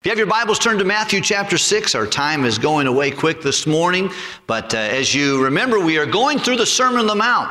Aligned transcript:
If 0.00 0.06
you 0.06 0.10
have 0.12 0.18
your 0.18 0.28
Bibles, 0.28 0.58
turn 0.58 0.78
to 0.78 0.84
Matthew 0.86 1.20
chapter 1.20 1.58
6. 1.58 1.94
Our 1.94 2.06
time 2.06 2.46
is 2.46 2.58
going 2.58 2.86
away 2.86 3.10
quick 3.10 3.42
this 3.42 3.66
morning, 3.66 4.10
but 4.46 4.72
uh, 4.72 4.78
as 4.78 5.14
you 5.14 5.44
remember, 5.44 5.78
we 5.78 5.98
are 5.98 6.06
going 6.06 6.38
through 6.38 6.56
the 6.56 6.64
Sermon 6.64 7.00
on 7.00 7.06
the 7.06 7.14
Mount. 7.14 7.50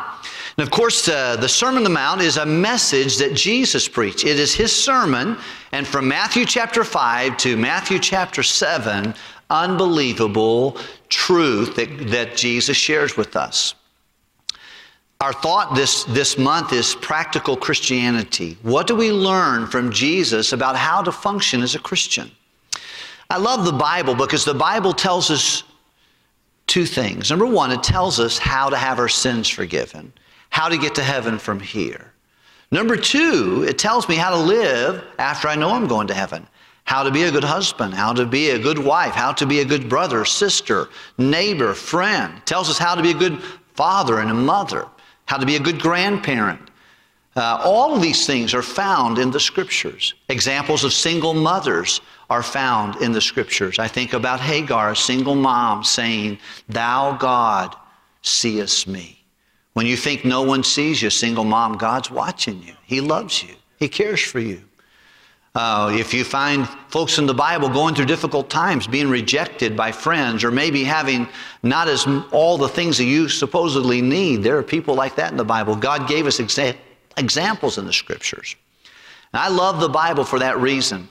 And 0.58 0.66
of 0.66 0.72
course, 0.72 1.08
uh, 1.08 1.36
the 1.36 1.48
Sermon 1.48 1.78
on 1.78 1.84
the 1.84 1.92
Mount 1.92 2.22
is 2.22 2.38
a 2.38 2.48
message 2.48 3.18
that 3.18 3.36
Jesus 3.36 3.88
preached. 3.88 4.26
It 4.26 4.40
is 4.40 4.56
his 4.56 4.76
sermon, 4.76 5.38
and 5.74 5.88
from 5.88 6.08
Matthew 6.08 6.44
chapter 6.44 6.84
5 6.84 7.38
to 7.38 7.56
Matthew 7.56 8.00
chapter 8.00 8.42
7, 8.42 9.14
unbelievable 9.52 10.76
truth 11.08 11.76
that, 11.76 12.08
that 12.08 12.36
Jesus 12.36 12.76
shares 12.76 13.16
with 13.16 13.36
us. 13.36 13.76
Our 15.22 15.34
thought 15.34 15.76
this, 15.76 16.04
this 16.06 16.36
month 16.40 16.74
is 16.74 16.96
practical 16.96 17.56
Christianity. 17.56 18.58
What 18.64 18.88
do 18.88 18.96
we 18.96 19.12
learn 19.12 19.68
from 19.68 19.92
Jesus 19.92 20.52
about 20.52 20.78
how 20.78 21.04
to 21.04 21.12
function 21.12 21.62
as 21.62 21.76
a 21.76 21.80
Christian? 21.80 22.32
I 23.30 23.38
love 23.38 23.64
the 23.64 23.72
Bible 23.72 24.16
because 24.16 24.44
the 24.44 24.56
Bible 24.56 24.92
tells 24.92 25.30
us 25.30 25.64
two 26.66 26.86
things. 26.86 27.30
Number 27.30 27.46
one, 27.46 27.72
it 27.72 27.84
tells 27.84 28.20
us 28.20 28.40
how 28.40 28.70
to 28.70 28.78
have 28.78 28.98
our 28.98 29.10
sins 29.10 29.48
forgiven, 29.48 30.12
how 30.50 30.68
to 30.68 30.78
get 30.78 30.96
to 30.96 31.04
heaven 31.04 31.38
from 31.38 31.60
here. 31.60 32.12
Number 32.72 32.96
two, 32.96 33.66
it 33.68 33.78
tells 33.78 34.08
me 34.08 34.16
how 34.16 34.32
to 34.32 34.38
live 34.38 35.04
after 35.18 35.48
I 35.48 35.56
know 35.56 35.72
I'm 35.72 35.88
going 35.88 36.08
to 36.08 36.14
heaven. 36.14 36.48
How 36.86 37.04
to 37.04 37.12
be 37.12 37.24
a 37.24 37.32
good 37.32 37.44
husband, 37.44 37.94
how 37.94 38.14
to 38.14 38.26
be 38.26 38.50
a 38.50 38.58
good 38.58 38.80
wife, 38.80 39.14
how 39.14 39.32
to 39.34 39.46
be 39.46 39.60
a 39.60 39.66
good 39.66 39.88
brother, 39.88 40.26
sister, 40.26 40.90
neighbor, 41.20 41.76
friend. 41.76 42.34
It 42.38 42.48
tells 42.48 42.68
us 42.68 42.80
how 42.80 42.96
to 42.96 43.04
be 43.04 43.12
a 43.12 43.16
good 43.16 43.44
father 43.76 44.20
and 44.20 44.32
a 44.32 44.34
mother, 44.34 44.88
how 45.26 45.38
to 45.38 45.46
be 45.46 45.56
a 45.56 45.60
good 45.60 45.80
grandparent, 45.80 46.69
uh, 47.36 47.62
all 47.64 47.96
of 47.96 48.02
these 48.02 48.26
things 48.26 48.54
are 48.54 48.62
found 48.62 49.18
in 49.18 49.32
the 49.32 49.40
scriptures. 49.40 50.16
Examples 50.30 50.84
of 50.84 50.92
single 50.92 51.34
mothers 51.34 52.02
are 52.30 52.44
found 52.44 53.02
in 53.02 53.12
the 53.12 53.22
scriptures. 53.22 53.80
I 53.80 53.88
think 53.88 54.14
about 54.14 54.40
Hagar, 54.40 54.92
a 54.92 54.96
single 54.96 55.36
mom, 55.36 55.84
saying, 55.84 56.40
Thou, 56.68 57.18
God, 57.18 57.76
seest 58.22 58.88
me. 58.88 59.24
When 59.74 59.86
you 59.86 59.96
think 59.96 60.26
no 60.26 60.42
one 60.42 60.64
sees 60.64 61.02
you, 61.02 61.10
single 61.10 61.46
mom, 61.46 61.78
God's 61.78 62.12
watching 62.12 62.62
you. 62.64 62.74
He 62.84 63.02
loves 63.02 63.44
you, 63.44 63.56
He 63.78 63.88
cares 63.88 64.22
for 64.22 64.40
you. 64.40 64.62
Uh, 65.56 65.92
if 65.94 66.14
you 66.14 66.24
find 66.24 66.68
folks 66.90 67.18
in 67.18 67.26
the 67.26 67.34
Bible 67.34 67.70
going 67.70 67.96
through 67.96 68.06
difficult 68.06 68.50
times, 68.50 68.86
being 68.86 69.10
rejected 69.10 69.76
by 69.76 69.92
friends, 69.92 70.44
or 70.44 70.52
maybe 70.52 70.84
having 70.84 71.28
not 71.64 71.88
as 71.88 72.06
all 72.32 72.58
the 72.58 72.70
things 72.70 72.98
that 72.98 73.06
you 73.06 73.28
supposedly 73.28 74.02
need, 74.02 74.44
there 74.44 74.58
are 74.58 74.64
people 74.64 74.94
like 74.94 75.16
that 75.16 75.32
in 75.32 75.38
the 75.38 75.44
Bible. 75.44 75.76
God 75.76 76.08
gave 76.08 76.28
us 76.28 76.40
exa- 76.40 76.78
examples 77.20 77.78
in 77.78 77.86
the 77.86 77.94
scriptures. 77.94 78.56
And 79.34 79.42
I 79.42 79.50
love 79.50 79.80
the 79.80 79.90
Bible 79.90 80.24
for 80.24 80.40
that 80.40 80.60
reason. 80.60 81.08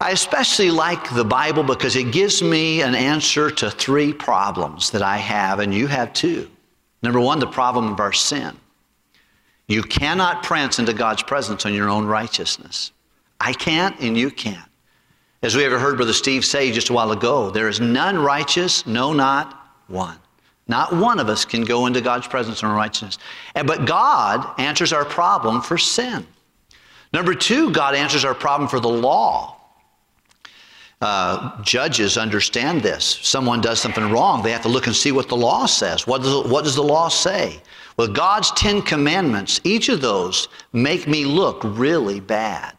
I 0.00 0.12
especially 0.12 0.70
like 0.70 1.12
the 1.12 1.24
Bible 1.24 1.64
because 1.64 1.96
it 1.96 2.12
gives 2.12 2.40
me 2.40 2.82
an 2.82 2.94
answer 2.94 3.50
to 3.50 3.70
three 3.70 4.12
problems 4.12 4.90
that 4.92 5.02
I 5.02 5.16
have, 5.16 5.58
and 5.58 5.74
you 5.74 5.88
have 5.88 6.12
too. 6.12 6.48
Number 7.02 7.18
one, 7.18 7.40
the 7.40 7.48
problem 7.48 7.92
of 7.92 7.98
our 7.98 8.12
sin. 8.12 8.56
You 9.66 9.82
cannot 9.82 10.44
prance 10.44 10.78
into 10.78 10.92
God's 10.92 11.22
presence 11.22 11.66
on 11.66 11.74
your 11.74 11.88
own 11.88 12.06
righteousness. 12.06 12.92
I 13.40 13.52
can't, 13.52 13.98
and 14.00 14.16
you 14.16 14.30
can't. 14.30 14.68
As 15.42 15.54
we 15.54 15.64
ever 15.64 15.78
heard 15.78 15.96
Brother 15.96 16.12
Steve 16.12 16.44
say 16.44 16.72
just 16.72 16.88
a 16.88 16.92
while 16.92 17.12
ago, 17.12 17.50
there 17.50 17.68
is 17.68 17.80
none 17.80 18.18
righteous, 18.18 18.86
no, 18.86 19.12
not 19.12 19.72
one. 19.88 20.18
Not 20.68 20.94
one 20.94 21.18
of 21.18 21.28
us 21.28 21.46
can 21.46 21.62
go 21.62 21.86
into 21.86 22.00
God's 22.00 22.28
presence 22.28 22.62
in 22.62 22.68
righteousness. 22.68 23.18
But 23.54 23.86
God 23.86 24.60
answers 24.60 24.92
our 24.92 25.04
problem 25.04 25.62
for 25.62 25.78
sin. 25.78 26.26
Number 27.12 27.34
two, 27.34 27.70
God 27.70 27.94
answers 27.94 28.24
our 28.24 28.34
problem 28.34 28.68
for 28.68 28.78
the 28.78 28.88
law. 28.88 29.56
Uh, 31.00 31.62
judges 31.62 32.18
understand 32.18 32.82
this. 32.82 33.04
Someone 33.22 33.60
does 33.60 33.80
something 33.80 34.10
wrong, 34.10 34.42
they 34.42 34.50
have 34.50 34.62
to 34.62 34.68
look 34.68 34.86
and 34.86 34.96
see 34.96 35.12
what 35.12 35.28
the 35.28 35.36
law 35.36 35.64
says. 35.64 36.06
What 36.06 36.22
does, 36.22 36.50
what 36.50 36.64
does 36.64 36.74
the 36.74 36.82
law 36.82 37.08
say? 37.08 37.62
Well, 37.96 38.08
God's 38.08 38.50
Ten 38.52 38.82
Commandments, 38.82 39.60
each 39.64 39.88
of 39.88 40.00
those 40.00 40.48
make 40.72 41.06
me 41.06 41.24
look 41.24 41.60
really 41.62 42.20
bad. 42.20 42.74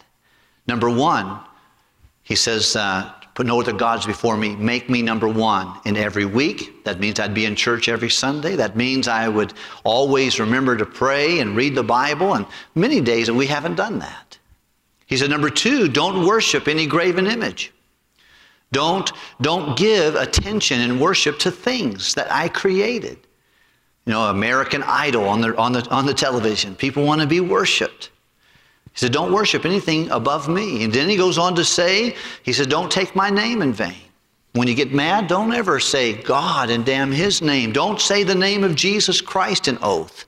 Number 0.68 0.90
one, 0.90 1.40
he 2.24 2.36
says, 2.36 2.76
uh, 2.76 3.12
put 3.40 3.48
no 3.48 3.62
other 3.62 3.72
gods 3.72 4.06
before 4.06 4.36
me. 4.36 4.54
Make 4.58 4.90
me 4.90 5.02
number 5.02 5.26
one 5.26 5.80
in 5.86 5.96
every 5.96 6.26
week. 6.26 6.84
That 6.84 7.00
means 7.00 7.22
I'd 7.22 7.34
be 7.34 7.46
in 7.46 7.56
church 7.56 7.88
every 7.88 8.10
Sunday. 8.10 8.58
That 8.58 8.76
means 8.76 9.08
I 9.08 9.30
would 9.30 9.54
always 9.86 10.42
remember 10.42 10.76
to 10.76 10.86
pray 10.86 11.40
and 11.40 11.56
read 11.56 11.74
the 11.74 11.82
Bible. 11.82 12.34
And 12.34 12.46
many 12.76 13.00
days 13.00 13.32
we 13.32 13.46
haven't 13.46 13.76
done 13.76 14.00
that. 14.00 14.38
He 15.06 15.16
said, 15.16 15.30
number 15.30 15.50
two, 15.50 15.88
don't 15.88 16.28
worship 16.28 16.68
any 16.68 16.86
graven 16.86 17.28
image. 17.28 17.72
Don't, 18.74 19.10
don't 19.40 19.78
give 19.78 20.16
attention 20.16 20.82
and 20.82 21.00
worship 21.00 21.40
to 21.40 21.50
things 21.50 22.16
that 22.16 22.30
I 22.30 22.50
created. 22.50 23.20
You 24.06 24.12
know, 24.12 24.24
American 24.24 24.84
Idol 24.84 25.30
on 25.30 25.40
the, 25.40 25.56
on 25.56 25.72
the, 25.72 25.90
on 25.90 26.06
the 26.06 26.14
television. 26.14 26.76
People 26.76 27.06
want 27.06 27.22
to 27.22 27.28
be 27.28 27.40
worshiped. 27.40 28.10
He 29.00 29.06
said, 29.06 29.14
Don't 29.14 29.32
worship 29.32 29.64
anything 29.64 30.12
above 30.12 30.50
me. 30.50 30.84
And 30.84 30.92
then 30.92 31.08
he 31.08 31.16
goes 31.16 31.38
on 31.38 31.56
to 31.56 31.64
say, 31.64 32.18
He 32.44 32.52
said, 32.52 32.70
Don't 32.70 32.92
take 32.92 33.16
my 33.16 33.30
name 33.30 33.62
in 33.62 33.72
vain. 33.72 33.96
When 34.52 34.68
you 34.68 34.76
get 34.76 34.94
mad, 34.94 35.28
don't 35.28 35.54
ever 35.54 35.80
say 35.80 36.22
God 36.22 36.70
and 36.70 36.86
damn 36.86 37.10
his 37.10 37.42
name. 37.42 37.72
Don't 37.72 38.02
say 38.02 38.24
the 38.24 38.36
name 38.36 38.66
of 38.66 38.76
Jesus 38.76 39.22
Christ 39.22 39.70
in 39.70 39.78
oath. 39.82 40.26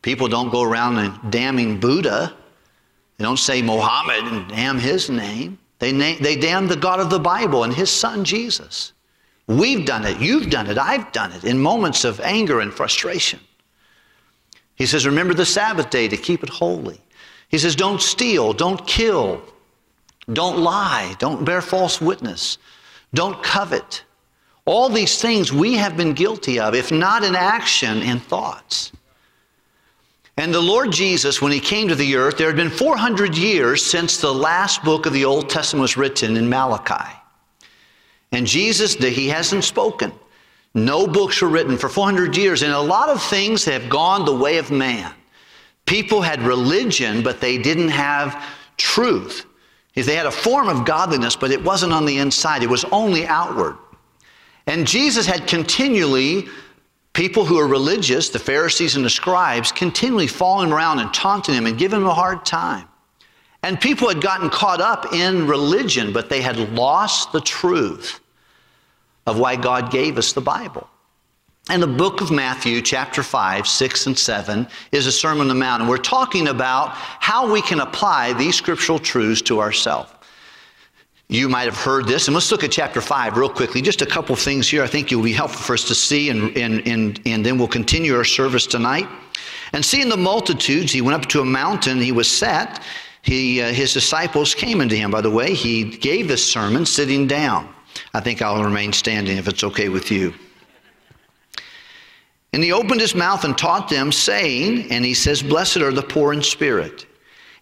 People 0.00 0.28
don't 0.28 0.50
go 0.50 0.62
around 0.62 0.98
and 0.98 1.32
damning 1.32 1.80
Buddha. 1.80 2.36
They 3.18 3.24
don't 3.24 3.36
say 3.36 3.62
Mohammed 3.62 4.32
and 4.32 4.48
damn 4.48 4.78
his 4.78 5.10
name. 5.10 5.58
They, 5.80 5.90
name, 5.90 6.18
they 6.20 6.36
damn 6.36 6.68
the 6.68 6.76
God 6.76 7.00
of 7.00 7.10
the 7.10 7.18
Bible 7.18 7.64
and 7.64 7.74
his 7.74 7.90
son 7.90 8.22
Jesus. 8.24 8.92
We've 9.48 9.84
done 9.84 10.04
it. 10.04 10.20
You've 10.20 10.50
done 10.50 10.68
it. 10.68 10.78
I've 10.78 11.10
done 11.10 11.32
it 11.32 11.42
in 11.42 11.58
moments 11.58 12.04
of 12.04 12.20
anger 12.20 12.60
and 12.60 12.72
frustration. 12.72 13.40
He 14.76 14.86
says, 14.86 15.04
Remember 15.04 15.34
the 15.34 15.44
Sabbath 15.44 15.90
day 15.90 16.06
to 16.06 16.16
keep 16.16 16.44
it 16.44 16.48
holy. 16.48 17.00
He 17.48 17.58
says, 17.58 17.76
don't 17.76 18.02
steal, 18.02 18.52
don't 18.52 18.86
kill, 18.86 19.42
don't 20.32 20.58
lie, 20.58 21.14
don't 21.18 21.44
bear 21.44 21.62
false 21.62 22.00
witness, 22.00 22.58
don't 23.14 23.42
covet. 23.42 24.04
All 24.64 24.88
these 24.88 25.22
things 25.22 25.52
we 25.52 25.74
have 25.74 25.96
been 25.96 26.12
guilty 26.12 26.58
of, 26.58 26.74
if 26.74 26.90
not 26.90 27.22
in 27.22 27.36
action, 27.36 28.02
in 28.02 28.18
thoughts. 28.18 28.90
And 30.36 30.52
the 30.52 30.60
Lord 30.60 30.92
Jesus, 30.92 31.40
when 31.40 31.52
he 31.52 31.60
came 31.60 31.88
to 31.88 31.94
the 31.94 32.16
earth, 32.16 32.36
there 32.36 32.48
had 32.48 32.56
been 32.56 32.68
400 32.68 33.38
years 33.38 33.84
since 33.84 34.18
the 34.18 34.34
last 34.34 34.82
book 34.82 35.06
of 35.06 35.14
the 35.14 35.24
Old 35.24 35.48
Testament 35.48 35.82
was 35.82 35.96
written 35.96 36.36
in 36.36 36.48
Malachi. 36.48 37.16
And 38.32 38.46
Jesus, 38.46 38.94
he 38.94 39.28
hasn't 39.28 39.64
spoken. 39.64 40.12
No 40.74 41.06
books 41.06 41.40
were 41.40 41.48
written 41.48 41.78
for 41.78 41.88
400 41.88 42.36
years, 42.36 42.62
and 42.62 42.72
a 42.72 42.80
lot 42.80 43.08
of 43.08 43.22
things 43.22 43.64
have 43.64 43.88
gone 43.88 44.26
the 44.26 44.36
way 44.36 44.58
of 44.58 44.70
man. 44.70 45.14
People 45.86 46.20
had 46.20 46.42
religion, 46.42 47.22
but 47.22 47.40
they 47.40 47.58
didn't 47.58 47.88
have 47.88 48.44
truth. 48.76 49.46
They 49.94 50.14
had 50.14 50.26
a 50.26 50.30
form 50.30 50.68
of 50.68 50.84
godliness, 50.84 51.36
but 51.36 51.50
it 51.50 51.62
wasn't 51.62 51.92
on 51.92 52.04
the 52.04 52.18
inside, 52.18 52.62
it 52.62 52.68
was 52.68 52.84
only 52.92 53.26
outward. 53.26 53.78
And 54.66 54.86
Jesus 54.86 55.26
had 55.26 55.46
continually, 55.46 56.48
people 57.12 57.46
who 57.46 57.58
are 57.58 57.66
religious, 57.66 58.28
the 58.28 58.38
Pharisees 58.38 58.96
and 58.96 59.04
the 59.04 59.10
scribes, 59.10 59.72
continually 59.72 60.26
falling 60.26 60.72
around 60.72 60.98
and 60.98 61.14
taunting 61.14 61.54
him 61.54 61.66
and 61.66 61.78
giving 61.78 62.00
him 62.00 62.06
a 62.06 62.14
hard 62.14 62.44
time. 62.44 62.88
And 63.62 63.80
people 63.80 64.08
had 64.08 64.20
gotten 64.20 64.50
caught 64.50 64.80
up 64.80 65.12
in 65.14 65.46
religion, 65.46 66.12
but 66.12 66.28
they 66.28 66.42
had 66.42 66.58
lost 66.74 67.32
the 67.32 67.40
truth 67.40 68.20
of 69.26 69.38
why 69.38 69.56
God 69.56 69.90
gave 69.90 70.18
us 70.18 70.34
the 70.34 70.40
Bible. 70.40 70.88
And 71.68 71.82
the 71.82 71.88
book 71.88 72.20
of 72.20 72.30
Matthew, 72.30 72.80
chapter 72.80 73.24
5, 73.24 73.66
6, 73.66 74.06
and 74.06 74.16
7, 74.16 74.68
is 74.92 75.06
a 75.06 75.12
Sermon 75.12 75.42
on 75.42 75.48
the 75.48 75.54
Mount. 75.54 75.82
And 75.82 75.90
we're 75.90 75.96
talking 75.96 76.46
about 76.46 76.90
how 76.92 77.50
we 77.50 77.60
can 77.60 77.80
apply 77.80 78.34
these 78.34 78.54
scriptural 78.54 79.00
truths 79.00 79.42
to 79.42 79.60
ourselves. 79.60 80.12
You 81.28 81.48
might 81.48 81.64
have 81.64 81.76
heard 81.76 82.06
this, 82.06 82.28
and 82.28 82.36
let's 82.36 82.52
look 82.52 82.62
at 82.62 82.70
chapter 82.70 83.00
5 83.00 83.36
real 83.36 83.48
quickly. 83.48 83.82
Just 83.82 84.00
a 84.00 84.06
couple 84.06 84.36
things 84.36 84.68
here 84.68 84.84
I 84.84 84.86
think 84.86 85.10
it 85.10 85.16
will 85.16 85.24
be 85.24 85.32
helpful 85.32 85.60
for 85.60 85.74
us 85.74 85.82
to 85.88 85.94
see, 85.94 86.30
and, 86.30 86.56
and, 86.56 86.86
and, 86.86 87.20
and 87.26 87.44
then 87.44 87.58
we'll 87.58 87.66
continue 87.66 88.14
our 88.14 88.22
service 88.22 88.64
tonight. 88.64 89.08
And 89.72 89.84
seeing 89.84 90.08
the 90.08 90.16
multitudes, 90.16 90.92
he 90.92 91.00
went 91.00 91.20
up 91.20 91.28
to 91.30 91.40
a 91.40 91.44
mountain, 91.44 92.00
he 92.00 92.12
was 92.12 92.30
set. 92.30 92.80
He, 93.22 93.60
uh, 93.60 93.72
his 93.72 93.92
disciples 93.92 94.54
came 94.54 94.80
unto 94.80 94.94
him. 94.94 95.10
By 95.10 95.20
the 95.20 95.32
way, 95.32 95.52
he 95.52 95.82
gave 95.82 96.28
this 96.28 96.48
sermon 96.48 96.86
sitting 96.86 97.26
down. 97.26 97.74
I 98.14 98.20
think 98.20 98.40
I'll 98.40 98.62
remain 98.62 98.92
standing 98.92 99.36
if 99.36 99.48
it's 99.48 99.64
okay 99.64 99.88
with 99.88 100.12
you. 100.12 100.32
And 102.56 102.64
he 102.64 102.72
opened 102.72 103.02
his 103.02 103.14
mouth 103.14 103.44
and 103.44 103.58
taught 103.58 103.90
them, 103.90 104.10
saying, 104.10 104.90
and 104.90 105.04
he 105.04 105.12
says, 105.12 105.42
Blessed 105.42 105.76
are 105.76 105.92
the 105.92 106.00
poor 106.00 106.32
in 106.32 106.42
spirit. 106.42 107.02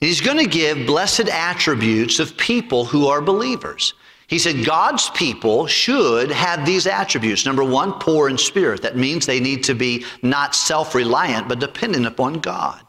And 0.00 0.08
he's 0.08 0.20
going 0.20 0.38
to 0.38 0.46
give 0.46 0.86
blessed 0.86 1.28
attributes 1.28 2.20
of 2.20 2.36
people 2.36 2.84
who 2.84 3.08
are 3.08 3.20
believers. 3.20 3.94
He 4.28 4.38
said 4.38 4.64
God's 4.64 5.10
people 5.10 5.66
should 5.66 6.30
have 6.30 6.64
these 6.64 6.86
attributes. 6.86 7.44
Number 7.44 7.64
one, 7.64 7.94
poor 7.94 8.28
in 8.28 8.38
spirit. 8.38 8.82
That 8.82 8.96
means 8.96 9.26
they 9.26 9.40
need 9.40 9.64
to 9.64 9.74
be 9.74 10.04
not 10.22 10.54
self 10.54 10.94
reliant, 10.94 11.48
but 11.48 11.58
dependent 11.58 12.06
upon 12.06 12.34
God. 12.34 12.80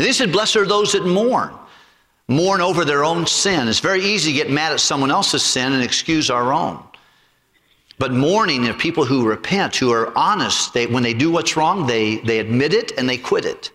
And 0.00 0.06
he 0.06 0.12
said, 0.12 0.32
Blessed 0.32 0.56
are 0.56 0.66
those 0.66 0.94
that 0.94 1.06
mourn. 1.06 1.54
mourn 2.26 2.60
over 2.60 2.84
their 2.84 3.04
own 3.04 3.24
sin. 3.24 3.68
It's 3.68 3.78
very 3.78 4.02
easy 4.02 4.32
to 4.32 4.36
get 4.36 4.50
mad 4.50 4.72
at 4.72 4.80
someone 4.80 5.12
else's 5.12 5.44
sin 5.44 5.74
and 5.74 5.84
excuse 5.84 6.28
our 6.28 6.52
own. 6.52 6.82
But 7.98 8.12
mourning 8.12 8.68
are 8.68 8.74
people 8.74 9.04
who 9.04 9.26
repent, 9.26 9.76
who 9.76 9.90
are 9.90 10.16
honest. 10.16 10.74
They, 10.74 10.86
when 10.86 11.02
they 11.02 11.14
do 11.14 11.30
what's 11.30 11.56
wrong, 11.56 11.86
they, 11.86 12.16
they 12.16 12.40
admit 12.40 12.74
it 12.74 12.92
and 12.98 13.08
they 13.08 13.16
quit 13.16 13.44
it. 13.44 13.70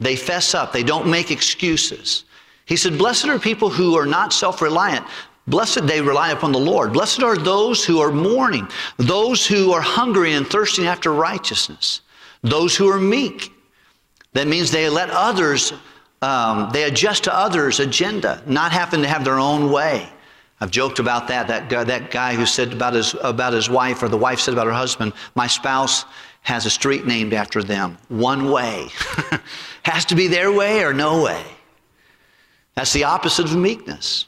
They 0.00 0.16
fess 0.16 0.54
up. 0.54 0.72
They 0.72 0.82
don't 0.82 1.06
make 1.08 1.30
excuses. 1.30 2.24
He 2.64 2.76
said, 2.76 2.98
Blessed 2.98 3.26
are 3.26 3.38
people 3.38 3.68
who 3.68 3.96
are 3.96 4.06
not 4.06 4.32
self 4.32 4.60
reliant. 4.62 5.06
Blessed 5.46 5.86
they 5.86 6.00
rely 6.00 6.30
upon 6.30 6.52
the 6.52 6.58
Lord. 6.58 6.92
Blessed 6.92 7.22
are 7.22 7.36
those 7.36 7.84
who 7.84 8.00
are 8.00 8.12
mourning, 8.12 8.68
those 8.98 9.46
who 9.46 9.72
are 9.72 9.80
hungry 9.80 10.34
and 10.34 10.46
thirsting 10.46 10.86
after 10.86 11.12
righteousness, 11.12 12.02
those 12.42 12.76
who 12.76 12.88
are 12.88 12.98
meek. 12.98 13.52
That 14.32 14.46
means 14.46 14.70
they 14.70 14.88
let 14.88 15.10
others, 15.10 15.72
um, 16.22 16.70
they 16.72 16.84
adjust 16.84 17.24
to 17.24 17.36
others' 17.36 17.80
agenda, 17.80 18.42
not 18.46 18.70
having 18.70 19.02
to 19.02 19.08
have 19.08 19.24
their 19.24 19.40
own 19.40 19.72
way. 19.72 20.08
I've 20.60 20.70
joked 20.70 20.98
about 20.98 21.28
that. 21.28 21.48
That 21.48 21.68
guy, 21.68 21.84
that 21.84 22.10
guy 22.10 22.34
who 22.34 22.44
said 22.44 22.72
about 22.72 22.92
his, 22.92 23.14
about 23.22 23.52
his 23.52 23.70
wife, 23.70 24.02
or 24.02 24.08
the 24.08 24.18
wife 24.18 24.40
said 24.40 24.52
about 24.52 24.66
her 24.66 24.72
husband, 24.72 25.14
My 25.34 25.46
spouse 25.46 26.04
has 26.42 26.66
a 26.66 26.70
street 26.70 27.06
named 27.06 27.32
after 27.32 27.62
them. 27.62 27.98
One 28.08 28.50
way. 28.50 28.88
Has 29.82 30.04
to 30.06 30.14
be 30.14 30.26
their 30.26 30.52
way 30.52 30.82
or 30.84 30.92
no 30.92 31.22
way. 31.22 31.42
That's 32.74 32.92
the 32.92 33.04
opposite 33.04 33.46
of 33.46 33.56
meekness. 33.56 34.26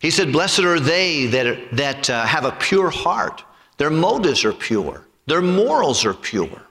He 0.00 0.10
said, 0.10 0.32
Blessed 0.32 0.60
are 0.60 0.80
they 0.80 1.26
that, 1.26 1.70
that 1.72 2.10
uh, 2.10 2.24
have 2.24 2.44
a 2.44 2.52
pure 2.52 2.90
heart. 2.90 3.44
Their 3.76 3.90
motives 3.90 4.44
are 4.44 4.52
pure, 4.52 5.06
their 5.26 5.42
morals 5.42 6.04
are 6.04 6.14
pure. 6.14 6.62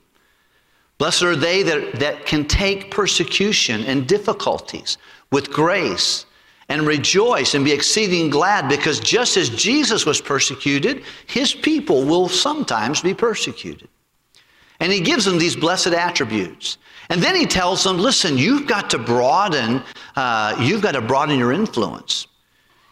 Blessed 0.98 1.24
are 1.24 1.36
they 1.36 1.63
that, 1.63 1.95
that 2.00 2.25
can 2.25 2.45
take 2.45 2.92
persecution 2.92 3.86
and 3.86 4.06
difficulties 4.06 4.98
with 5.31 5.50
grace 5.50 6.25
and 6.69 6.86
rejoice 6.86 7.56
and 7.56 7.66
be 7.66 7.74
exceeding 7.74 8.30
glad 8.30 8.69
because 8.69 9.00
just 9.00 9.36
as 9.36 9.50
Jesus 9.50 10.06
was 10.06 10.21
persecuted, 10.21 11.04
his 11.25 11.54
people 11.54 12.06
will 12.06 12.30
sometimes 12.30 13.01
be 13.01 13.13
persecuted. 13.13 13.89
And 14.80 14.94
he 14.94 15.01
gives 15.01 15.25
them 15.25 15.39
these 15.39 15.56
blessed 15.56 15.88
attributes. 15.88 16.77
And 17.10 17.21
then 17.21 17.36
he 17.36 17.48
tells 17.48 17.83
them, 17.83 17.98
listen, 17.98 18.38
you've 18.38 18.68
got 18.68 18.92
to 18.92 19.00
broaden, 19.00 19.81
uh, 20.16 20.56
you've 20.60 20.83
got 20.83 20.92
to 20.92 21.01
broaden 21.01 21.39
your 21.39 21.51
influence. 21.51 22.27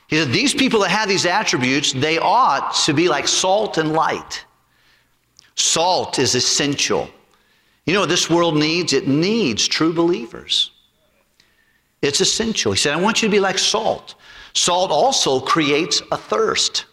He 0.07 0.17
said, 0.17 0.29
these 0.29 0.53
people 0.53 0.79
that 0.81 0.89
have 0.89 1.07
these 1.07 1.25
attributes, 1.25 1.93
they 1.93 2.17
ought 2.17 2.73
to 2.85 2.93
be 2.93 3.07
like 3.07 3.27
salt 3.27 3.77
and 3.77 3.93
light. 3.93 4.43
Salt 5.55 6.17
is 6.17 6.33
essential. 6.33 7.09
You 7.85 7.93
know 7.93 8.01
what 8.01 8.09
this 8.09 8.29
world 8.29 8.57
needs? 8.57 8.91
It 8.93 9.07
needs 9.07 9.67
true 9.67 9.93
believers. 9.93 10.71
It's 12.01 12.21
essential. 12.21 12.71
He 12.71 12.77
said, 12.77 12.93
I 12.93 13.01
want 13.01 13.21
you 13.21 13.27
to 13.27 13.31
be 13.31 13.39
like 13.39 13.57
salt. 13.57 14.15
Salt 14.53 14.91
also 14.91 15.39
creates 15.39 16.01
a 16.11 16.17
thirst. 16.17 16.85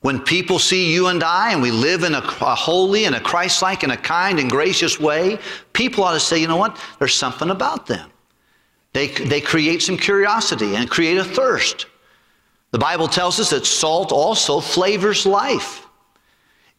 When 0.00 0.20
people 0.20 0.58
see 0.58 0.92
you 0.92 1.06
and 1.06 1.22
I 1.22 1.52
and 1.52 1.62
we 1.62 1.70
live 1.70 2.02
in 2.02 2.14
a, 2.14 2.18
a 2.18 2.54
holy 2.54 3.04
and 3.04 3.14
a 3.14 3.20
Christ 3.20 3.62
like 3.62 3.84
and 3.84 3.92
a 3.92 3.96
kind 3.96 4.40
and 4.40 4.50
gracious 4.50 4.98
way, 4.98 5.38
people 5.72 6.02
ought 6.02 6.14
to 6.14 6.20
say, 6.20 6.38
you 6.38 6.48
know 6.48 6.56
what? 6.56 6.76
There's 6.98 7.14
something 7.14 7.50
about 7.50 7.86
them. 7.86 8.10
They, 8.92 9.08
they 9.08 9.40
create 9.40 9.80
some 9.80 9.96
curiosity 9.96 10.74
and 10.74 10.90
create 10.90 11.18
a 11.18 11.24
thirst. 11.24 11.86
The 12.72 12.78
Bible 12.78 13.06
tells 13.06 13.38
us 13.38 13.50
that 13.50 13.64
salt 13.64 14.12
also 14.12 14.60
flavors 14.60 15.24
life. 15.24 15.86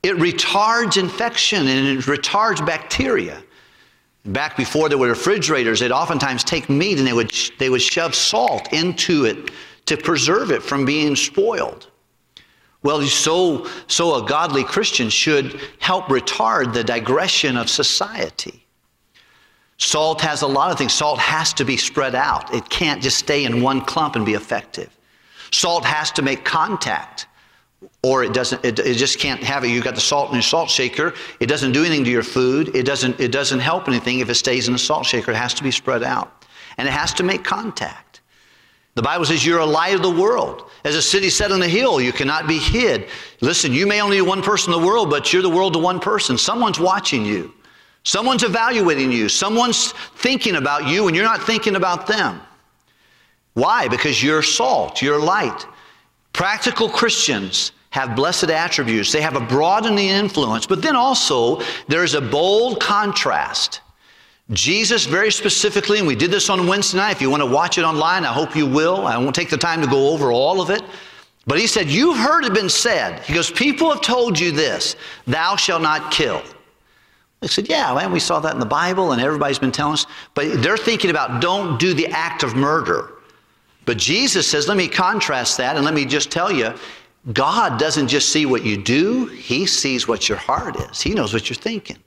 It 0.04 0.18
retards 0.18 0.98
infection 0.98 1.68
and 1.68 1.88
it 1.88 2.00
retards 2.02 2.64
bacteria. 2.66 3.42
Back 4.26 4.56
before 4.56 4.88
there 4.88 4.98
were 4.98 5.10
refrigerators, 5.10 5.82
they'd 5.82 5.92
oftentimes 5.92 6.44
take 6.44 6.70
meat 6.70 6.98
and 6.98 7.06
they 7.06 7.14
would, 7.14 7.34
they 7.60 7.70
would 7.70 7.82
shove 7.82 8.16
salt 8.16 8.72
into 8.72 9.26
it 9.26 9.52
to 9.86 9.98
preserve 9.98 10.50
it 10.52 10.64
from 10.64 10.86
being 10.86 11.16
spoiled. 11.16 11.90
Well, 12.84 13.02
so, 13.04 13.68
so 13.88 14.24
a 14.24 14.28
godly 14.28 14.64
Christian 14.64 15.10
should 15.10 15.62
help 15.80 16.06
retard 16.06 16.74
the 16.74 16.84
digression 16.84 17.58
of 17.58 17.70
society. 17.70 18.66
Salt 19.78 20.22
has 20.22 20.42
a 20.42 20.48
lot 20.48 20.72
of 20.72 20.78
things. 20.78 20.94
Salt 20.94 21.20
has 21.20 21.54
to 21.54 21.66
be 21.66 21.78
spread 21.78 22.16
out. 22.16 22.54
It 22.54 22.70
can't 22.70 23.02
just 23.02 23.18
stay 23.18 23.44
in 23.46 23.62
one 23.62 23.82
clump 23.82 24.16
and 24.16 24.26
be 24.26 24.34
effective. 24.34 24.90
Salt 25.52 25.84
has 25.86 26.12
to 26.12 26.22
make 26.22 26.46
contact 26.46 27.28
or 28.04 28.24
it 28.24 28.34
doesn't 28.34 28.64
it, 28.66 28.80
it, 28.80 28.96
just 28.96 29.20
can't 29.20 29.42
have 29.44 29.64
it 29.64 29.70
you've 29.70 29.84
got 29.84 29.96
the 29.96 30.02
salt 30.02 30.30
in 30.30 30.36
your 30.36 30.42
salt 30.42 30.70
shaker 30.70 31.14
it 31.40 31.48
doesn't 31.48 31.72
do 31.72 31.82
anything 31.82 32.04
to 32.04 32.12
your 32.12 32.24
food 32.24 32.76
it 32.76 32.84
doesn't 32.84 33.20
it 33.20 33.32
doesn't 33.32 33.60
help 33.60 33.88
anything 33.88 34.20
if 34.20 34.30
it 34.30 34.36
stays 34.36 34.68
in 34.68 34.74
the 34.74 34.80
salt 34.80 35.06
shaker 35.06 35.32
it 35.32 35.36
has 35.36 35.54
to 35.54 35.64
be 35.64 35.72
spread 35.72 36.04
out 36.04 36.46
and 36.78 36.88
it 36.88 36.92
has 36.92 37.14
to 37.14 37.24
make 37.24 37.44
contact 37.44 38.14
the 38.96 39.02
Bible 39.02 39.26
says 39.26 39.46
you're 39.46 39.60
a 39.60 39.66
light 39.66 39.96
of 39.96 40.04
the 40.04 40.12
world. 40.12 40.70
As 40.84 40.96
a 40.96 41.02
city 41.02 41.30
set 41.30 41.52
on 41.52 41.62
a 41.64 41.68
hill, 41.68 42.00
you 42.00 42.12
cannot 42.12 42.48
be 42.48 42.60
hid. 42.60 43.08
Listen, 43.42 43.74
you 43.74 43.88
may 43.88 44.02
only 44.02 44.18
be 44.18 44.22
one 44.22 44.44
person 44.44 44.72
in 44.72 44.80
the 44.80 44.86
world, 44.86 45.10
but 45.10 45.34
you're 45.34 45.42
the 45.42 45.50
world 45.50 45.74
to 45.74 45.80
one 45.80 46.00
person. 46.00 46.38
Someone's 46.38 46.80
watching 46.80 47.26
you. 47.26 47.54
Someone's 48.04 48.44
evaluating 48.44 49.12
you. 49.12 49.30
Someone's 49.30 49.94
thinking 50.18 50.58
about 50.58 50.88
you 50.88 51.08
and 51.08 51.16
you're 51.16 51.26
not 51.26 51.42
thinking 51.42 51.76
about 51.76 52.06
them. 52.06 52.42
Why? 53.54 53.88
Because 53.88 54.22
you're 54.22 54.44
salt, 54.44 55.02
you're 55.02 55.20
light. 55.20 55.66
Practical 56.34 56.90
Christians 56.90 57.72
have 57.92 58.16
blessed 58.16 58.50
attributes. 58.50 59.12
They 59.12 59.22
have 59.22 59.36
a 59.36 59.42
broadening 59.42 60.10
influence, 60.10 60.66
but 60.66 60.82
then 60.82 60.96
also 60.96 61.62
there's 61.88 62.16
a 62.16 62.22
bold 62.22 62.80
contrast 62.80 63.82
Jesus, 64.52 65.06
very 65.06 65.32
specifically, 65.32 66.00
and 66.00 66.08
we 66.08 66.16
did 66.16 66.30
this 66.30 66.50
on 66.50 66.68
Wednesday 66.68 66.98
night. 66.98 67.12
If 67.12 67.22
you 67.22 67.30
want 67.30 67.42
to 67.42 67.50
watch 67.50 67.78
it 67.78 67.84
online, 67.84 68.26
I 68.26 68.34
hope 68.34 68.56
you 68.56 68.68
will. 68.68 69.08
I 69.08 69.18
won't 69.18 69.34
take 69.34 69.50
the 69.50 69.58
time 69.58 69.82
to 69.82 69.88
go 69.88 70.10
over 70.10 70.32
all 70.32 70.62
of 70.62 70.70
it. 70.70 70.84
But 71.48 71.60
he 71.60 71.68
said, 71.68 71.88
You've 71.90 72.18
heard 72.18 72.44
it 72.44 72.54
been 72.54 72.70
said. 72.70 73.22
He 73.22 73.34
goes, 73.34 73.50
People 73.50 73.90
have 73.92 74.02
told 74.02 74.38
you 74.38 74.52
this, 74.52 74.98
thou 75.26 75.56
shalt 75.56 75.82
not 75.82 76.12
kill. 76.12 76.44
They 77.40 77.48
said, 77.48 77.70
Yeah, 77.70 77.94
man, 77.94 78.12
we 78.12 78.20
saw 78.20 78.40
that 78.42 78.54
in 78.54 78.60
the 78.60 78.66
Bible, 78.66 79.14
and 79.14 79.22
everybody's 79.22 79.60
been 79.60 79.72
telling 79.72 79.94
us. 79.94 80.06
But 80.34 80.62
they're 80.62 80.78
thinking 80.78 81.10
about 81.10 81.42
don't 81.42 81.80
do 81.80 81.94
the 81.94 82.08
act 82.08 82.44
of 82.44 82.54
murder. 82.54 83.14
But 83.86 83.98
Jesus 83.98 84.48
says, 84.48 84.68
Let 84.68 84.78
me 84.78 84.88
contrast 84.88 85.58
that, 85.58 85.76
and 85.76 85.86
let 85.86 85.94
me 85.94 86.06
just 86.06 86.32
tell 86.32 86.52
you, 86.52 86.74
God 87.32 87.80
doesn't 87.80 88.08
just 88.08 88.30
see 88.30 88.46
what 88.46 88.66
you 88.66 88.78
do, 88.78 89.28
He 89.28 89.66
sees 89.66 90.08
what 90.08 90.28
your 90.28 90.38
heart 90.38 90.80
is. 90.80 91.02
He 91.02 91.14
knows 91.14 91.34
what 91.34 91.50
you're 91.50 91.56
thinking. 91.56 91.98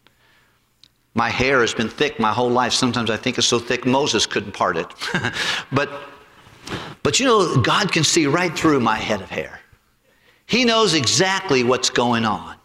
My 1.14 1.30
hair 1.30 1.62
has 1.62 1.72
been 1.72 1.88
thick 1.88 2.20
my 2.20 2.32
whole 2.32 2.50
life. 2.50 2.74
Sometimes 2.74 3.08
I 3.08 3.16
think 3.16 3.38
it's 3.38 3.46
so 3.46 3.58
thick 3.58 3.86
Moses 3.86 4.26
couldn't 4.26 4.52
part 4.52 4.76
it. 4.76 4.86
but, 5.72 5.90
but 7.02 7.18
you 7.18 7.24
know, 7.24 7.56
God 7.62 7.90
can 7.90 8.04
see 8.04 8.26
right 8.26 8.56
through 8.56 8.80
my 8.80 8.96
head 8.96 9.22
of 9.22 9.30
hair. 9.30 9.60
He 10.44 10.64
knows 10.66 10.92
exactly 10.92 11.64
what's 11.64 11.88
going 11.88 12.26
on. 12.26 12.56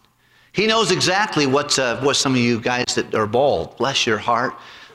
He 0.51 0.67
knows 0.67 0.91
exactly 0.91 1.47
what's, 1.47 1.79
uh, 1.79 2.01
what 2.01 2.17
some 2.17 2.33
of 2.33 2.39
you 2.39 2.59
guys 2.59 2.83
that 2.95 3.15
are 3.15 3.25
bald, 3.25 3.77
bless 3.77 4.05
your 4.05 4.17
heart. 4.17 4.53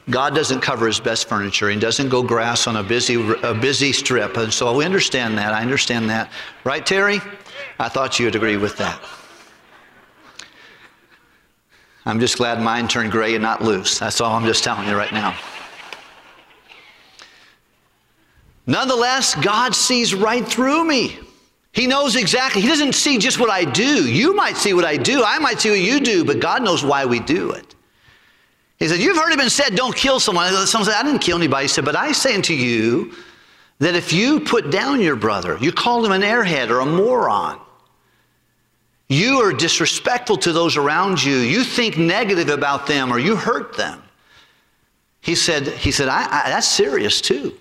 God 0.08 0.34
doesn't 0.34 0.60
cover 0.60 0.86
his 0.86 1.00
best 1.00 1.28
furniture. 1.28 1.68
He 1.68 1.78
doesn't 1.78 2.08
go 2.08 2.22
grass 2.22 2.68
on 2.68 2.76
a 2.76 2.82
busy, 2.82 3.14
a 3.42 3.54
busy 3.54 3.92
strip. 3.92 4.36
And 4.36 4.52
so 4.52 4.76
we 4.76 4.84
understand 4.84 5.36
that. 5.38 5.52
I 5.52 5.62
understand 5.62 6.08
that. 6.10 6.30
Right, 6.62 6.86
Terry? 6.86 7.20
I 7.78 7.88
thought 7.88 8.20
you'd 8.20 8.36
agree 8.36 8.56
with 8.56 8.76
that. 8.76 9.02
I'm 12.04 12.20
just 12.20 12.36
glad 12.36 12.62
mine 12.62 12.86
turned 12.86 13.10
gray 13.10 13.34
and 13.34 13.42
not 13.42 13.62
loose. 13.62 13.98
That's 13.98 14.20
all 14.20 14.32
I'm 14.32 14.44
just 14.44 14.62
telling 14.62 14.88
you 14.88 14.96
right 14.96 15.12
now. 15.12 15.36
Nonetheless, 18.68 19.34
God 19.34 19.74
sees 19.74 20.14
right 20.14 20.46
through 20.46 20.84
me. 20.84 21.18
He 21.72 21.86
knows 21.86 22.16
exactly. 22.16 22.62
He 22.62 22.68
doesn't 22.68 22.94
see 22.94 23.18
just 23.18 23.38
what 23.38 23.50
I 23.50 23.64
do. 23.64 24.10
You 24.10 24.34
might 24.34 24.56
see 24.56 24.72
what 24.72 24.84
I 24.84 24.96
do. 24.96 25.22
I 25.24 25.38
might 25.38 25.60
see 25.60 25.70
what 25.70 25.80
you 25.80 26.00
do, 26.00 26.24
but 26.24 26.40
God 26.40 26.62
knows 26.62 26.84
why 26.84 27.04
we 27.04 27.20
do 27.20 27.50
it. 27.50 27.75
He 28.78 28.88
said, 28.88 29.00
You've 29.00 29.16
heard 29.16 29.32
it 29.32 29.38
been 29.38 29.50
said, 29.50 29.74
don't 29.74 29.96
kill 29.96 30.20
someone. 30.20 30.50
Someone 30.66 30.90
said, 30.90 30.98
I 30.98 31.02
didn't 31.02 31.20
kill 31.20 31.36
anybody. 31.36 31.64
He 31.64 31.68
said, 31.68 31.84
But 31.84 31.96
I 31.96 32.12
say 32.12 32.34
unto 32.34 32.52
you 32.52 33.12
that 33.78 33.94
if 33.94 34.12
you 34.12 34.40
put 34.40 34.70
down 34.70 35.00
your 35.00 35.16
brother, 35.16 35.58
you 35.60 35.72
call 35.72 36.04
him 36.04 36.12
an 36.12 36.22
airhead 36.22 36.70
or 36.70 36.80
a 36.80 36.86
moron, 36.86 37.60
you 39.08 39.40
are 39.40 39.52
disrespectful 39.52 40.36
to 40.38 40.52
those 40.52 40.76
around 40.76 41.22
you. 41.22 41.36
You 41.36 41.62
think 41.62 41.96
negative 41.96 42.48
about 42.48 42.86
them 42.86 43.12
or 43.12 43.18
you 43.18 43.36
hurt 43.36 43.76
them. 43.76 44.02
He 45.20 45.34
said, 45.34 45.68
he 45.68 45.90
said 45.90 46.08
I, 46.08 46.24
I, 46.24 46.50
that's 46.50 46.68
serious 46.68 47.20
too. 47.20 47.56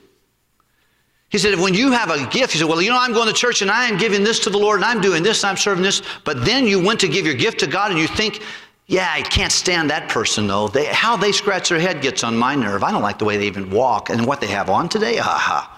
He 1.30 1.38
said, 1.38 1.60
when 1.60 1.74
you 1.74 1.92
have 1.92 2.10
a 2.12 2.26
gift, 2.28 2.54
he 2.54 2.60
said, 2.60 2.68
well, 2.68 2.82
you 2.82 2.90
know, 2.90 3.00
I'm 3.00 3.12
going 3.12 3.28
to 3.28 3.34
church 3.34 3.62
and 3.62 3.70
I 3.70 3.86
am 3.88 3.98
giving 3.98 4.24
this 4.24 4.40
to 4.42 4.50
the 4.50 4.58
Lord 4.58 4.78
and 4.78 4.86
I'm 4.86 5.02
doing 5.02 5.22
this 5.22 5.44
and 5.44 5.50
I'm 5.50 5.58
serving 5.58 5.84
this. 5.84 6.02
But 6.24 6.46
then 6.46 6.66
you 6.66 6.82
went 6.82 7.00
to 7.02 7.08
give 7.08 7.26
your 7.26 7.36
gift 7.36 7.60
to 7.60 7.68
God 7.68 7.92
and 7.92 8.00
you 8.00 8.08
think, 8.08 8.42
yeah, 8.88 9.12
I 9.12 9.22
can't 9.22 9.52
stand 9.52 9.90
that 9.90 10.10
person 10.10 10.48
though. 10.48 10.68
They, 10.68 10.86
how 10.86 11.18
they 11.18 11.32
scratch 11.32 11.70
their 11.70 11.80
head 11.80 12.02
gets 12.02 12.24
on 12.24 12.38
my 12.38 12.56
nerve. 12.56 12.84
I 12.84 12.92
don't 12.92 13.02
like 13.02 13.18
the 13.18 13.26
way 13.26 13.38
they 13.38 13.48
even 13.48 13.70
walk 13.72 14.10
and 14.10 14.26
what 14.26 14.42
they 14.42 14.48
have 14.48 14.70
on 14.70 14.90
today. 14.90 15.18
Aha. 15.20 15.72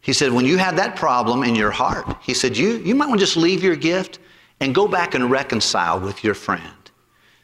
He 0.00 0.12
said, 0.12 0.32
when 0.32 0.46
you 0.46 0.56
have 0.56 0.76
that 0.76 0.96
problem 0.96 1.42
in 1.42 1.54
your 1.54 1.72
heart, 1.72 2.16
he 2.22 2.32
said, 2.32 2.56
you, 2.56 2.76
you 2.78 2.94
might 2.94 3.08
want 3.08 3.18
to 3.18 3.26
just 3.26 3.36
leave 3.36 3.62
your 3.62 3.76
gift 3.76 4.20
and 4.60 4.74
go 4.74 4.86
back 4.88 5.14
and 5.14 5.30
reconcile 5.30 6.00
with 6.00 6.22
your 6.22 6.34
friend. 6.34 6.62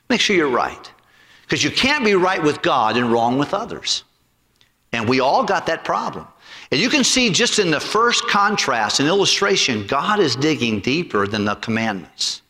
Make 0.09 0.21
sure 0.21 0.37
you're 0.37 0.49
right. 0.49 0.91
Because 1.43 1.63
you 1.63 1.71
can't 1.71 2.05
be 2.05 2.15
right 2.15 2.43
with 2.43 2.63
God 2.63 2.97
and 2.97 3.13
wrong 3.13 3.37
with 3.37 3.53
others. 3.53 4.05
And 4.93 5.09
we 5.09 5.21
all 5.21 5.45
got 5.45 5.67
that 5.67 5.85
problem. 5.85 6.27
And 6.71 6.81
you 6.81 6.89
can 6.89 7.05
see 7.05 7.31
just 7.31 7.59
in 7.59 7.71
the 7.71 7.81
first 7.81 8.27
contrast 8.29 9.01
and 9.01 9.09
illustration, 9.09 9.87
God 9.87 10.21
is 10.21 10.37
digging 10.37 10.81
deeper 10.81 11.27
than 11.27 11.45
the 11.45 11.57
commandments. 11.57 12.42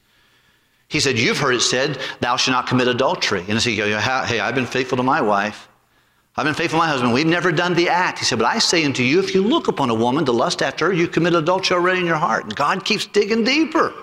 He 0.92 1.00
said, 1.00 1.18
You've 1.18 1.38
heard 1.38 1.54
it 1.54 1.61
said, 1.61 1.99
Thou 2.20 2.37
shalt 2.37 2.54
not 2.54 2.66
commit 2.66 2.87
adultery. 2.87 3.42
And 3.49 3.64
you 3.64 3.76
go, 3.78 3.99
Hey, 3.99 4.40
I've 4.40 4.54
been 4.54 4.66
faithful 4.66 4.99
to 4.99 5.02
my 5.02 5.22
wife. 5.22 5.66
I've 6.37 6.44
been 6.44 6.52
faithful 6.52 6.78
to 6.80 6.84
my 6.84 6.90
husband. 6.90 7.14
We've 7.14 7.26
never 7.26 7.50
done 7.50 7.72
the 7.72 7.88
act. 7.88 8.18
He 8.18 8.26
said, 8.26 8.38
But 8.38 8.44
I 8.44 8.58
say 8.58 8.84
unto 8.84 9.02
you, 9.02 9.18
if 9.18 9.34
you 9.34 9.42
look 9.42 9.68
upon 9.68 9.88
a 9.88 9.94
woman 9.94 10.26
to 10.26 10.32
lust 10.32 10.61
after 10.61 10.88
her, 10.88 10.92
you 10.92 11.08
commit 11.08 11.34
adultery 11.34 11.78
already 11.78 12.00
in 12.00 12.06
your 12.06 12.16
heart. 12.16 12.44
And 12.44 12.54
God 12.54 12.84
keeps 12.84 13.06
digging 13.06 13.42
deeper. 13.42 13.94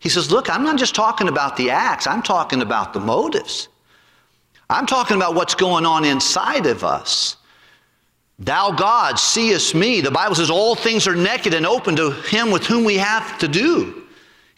He 0.00 0.10
says, 0.10 0.30
Look, 0.30 0.50
I'm 0.50 0.64
not 0.64 0.78
just 0.78 0.94
talking 0.94 1.28
about 1.28 1.56
the 1.56 1.70
acts, 1.70 2.06
I'm 2.06 2.22
talking 2.22 2.60
about 2.60 2.92
the 2.92 3.00
motives. 3.00 3.70
I'm 4.68 4.84
talking 4.84 5.16
about 5.16 5.34
what's 5.34 5.54
going 5.54 5.86
on 5.86 6.04
inside 6.04 6.66
of 6.66 6.84
us. 6.84 7.38
Thou 8.38 8.70
God 8.72 9.18
seest 9.18 9.74
me. 9.74 10.02
The 10.02 10.10
Bible 10.10 10.34
says 10.34 10.50
all 10.50 10.74
things 10.74 11.06
are 11.06 11.14
naked 11.14 11.54
and 11.54 11.66
open 11.66 11.96
to 11.96 12.10
him 12.10 12.50
with 12.50 12.66
whom 12.66 12.84
we 12.84 12.98
have 12.98 13.38
to 13.38 13.48
do. 13.48 14.01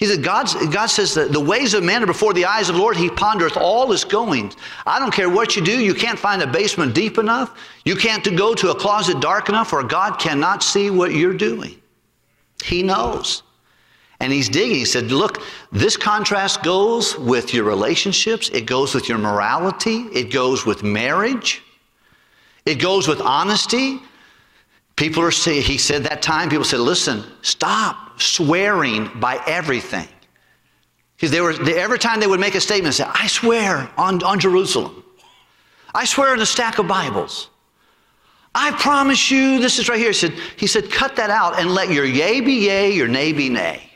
He 0.05 0.11
said, 0.11 0.23
God's, 0.23 0.55
God 0.67 0.87
says 0.87 1.15
that 1.15 1.33
the 1.33 1.41
ways 1.41 1.73
of 1.73 1.83
man 1.83 2.03
are 2.03 2.07
before 2.07 2.35
the 2.35 2.45
eyes 2.45 2.69
of 2.69 2.75
the 2.75 2.81
Lord. 2.83 2.95
He 2.95 3.09
pondereth 3.09 3.57
all 3.57 3.91
his 3.91 4.05
goings. 4.05 4.55
I 4.85 4.99
don't 4.99 5.15
care 5.15 5.31
what 5.31 5.57
you 5.57 5.63
do. 5.63 5.83
You 5.83 5.95
can't 5.95 6.19
find 6.19 6.43
a 6.43 6.47
basement 6.47 6.95
deep 6.95 7.17
enough. 7.17 7.59
You 7.87 7.97
can't 7.97 8.23
go 8.37 8.53
to 8.55 8.71
a 8.71 8.75
closet 8.75 9.21
dark 9.21 9.49
enough 9.49 9.73
where 9.73 9.83
God 9.83 10.19
cannot 10.19 10.63
see 10.63 10.91
what 10.91 11.15
you're 11.15 11.33
doing. 11.33 11.81
He 12.63 12.83
knows. 12.83 13.45
And 14.21 14.31
he's 14.31 14.51
digging. 14.51 14.77
He 14.77 14.85
said, 14.85 15.11
Look, 15.11 15.43
this 15.73 15.97
contrast 15.97 16.63
goes 16.63 17.19
with 17.19 17.55
your 17.55 17.65
relationships, 17.65 18.51
it 18.51 18.67
goes 18.67 18.95
with 18.95 19.09
your 19.09 19.17
morality, 19.17 20.01
it 20.13 20.31
goes 20.31 20.67
with 20.67 20.83
marriage. 20.83 21.63
It 22.67 22.75
goes 22.75 23.09
with 23.09 23.23
honesty. 23.23 24.01
People 24.97 25.23
are 25.23 25.31
saying, 25.31 25.63
he 25.63 25.79
said 25.79 26.05
that 26.05 26.23
time, 26.23 26.49
people 26.49 26.65
said, 26.65 26.81
listen, 26.81 27.25
stop 27.43 28.21
swearing 28.21 29.11
by 29.17 29.43
everything. 29.47 30.09
Because 31.17 31.31
they 31.31 31.41
were, 31.41 31.53
they, 31.53 31.81
every 31.81 31.99
time 31.99 32.21
they 32.21 32.27
would 32.27 32.41
make 32.41 32.55
a 32.55 32.61
statement, 32.61 32.95
say, 32.95 33.05
I 33.05 33.27
swear 33.27 33.91
on, 33.97 34.23
on 34.23 34.39
Jerusalem. 34.39 35.05
I 35.95 36.05
swear 36.05 36.33
on 36.33 36.41
a 36.41 36.47
stack 36.47 36.79
of 36.79 36.87
Bibles. 36.87 37.51
I 38.55 38.71
promise 38.73 39.31
you, 39.31 39.59
this 39.59 39.79
is 39.79 39.89
right 39.89 39.99
here. 39.99 40.09
He 40.09 40.15
said, 40.15 40.33
he 40.57 40.67
said, 40.69 40.91
cut 40.91 41.17
that 41.17 41.31
out 41.31 41.59
and 41.59 41.73
let 41.73 41.91
your 41.91 42.05
yea 42.05 42.41
be 42.41 42.67
yea, 42.67 42.93
your 42.93 43.09
nay 43.09 43.33
be 43.33 43.49
nay. 43.49 43.91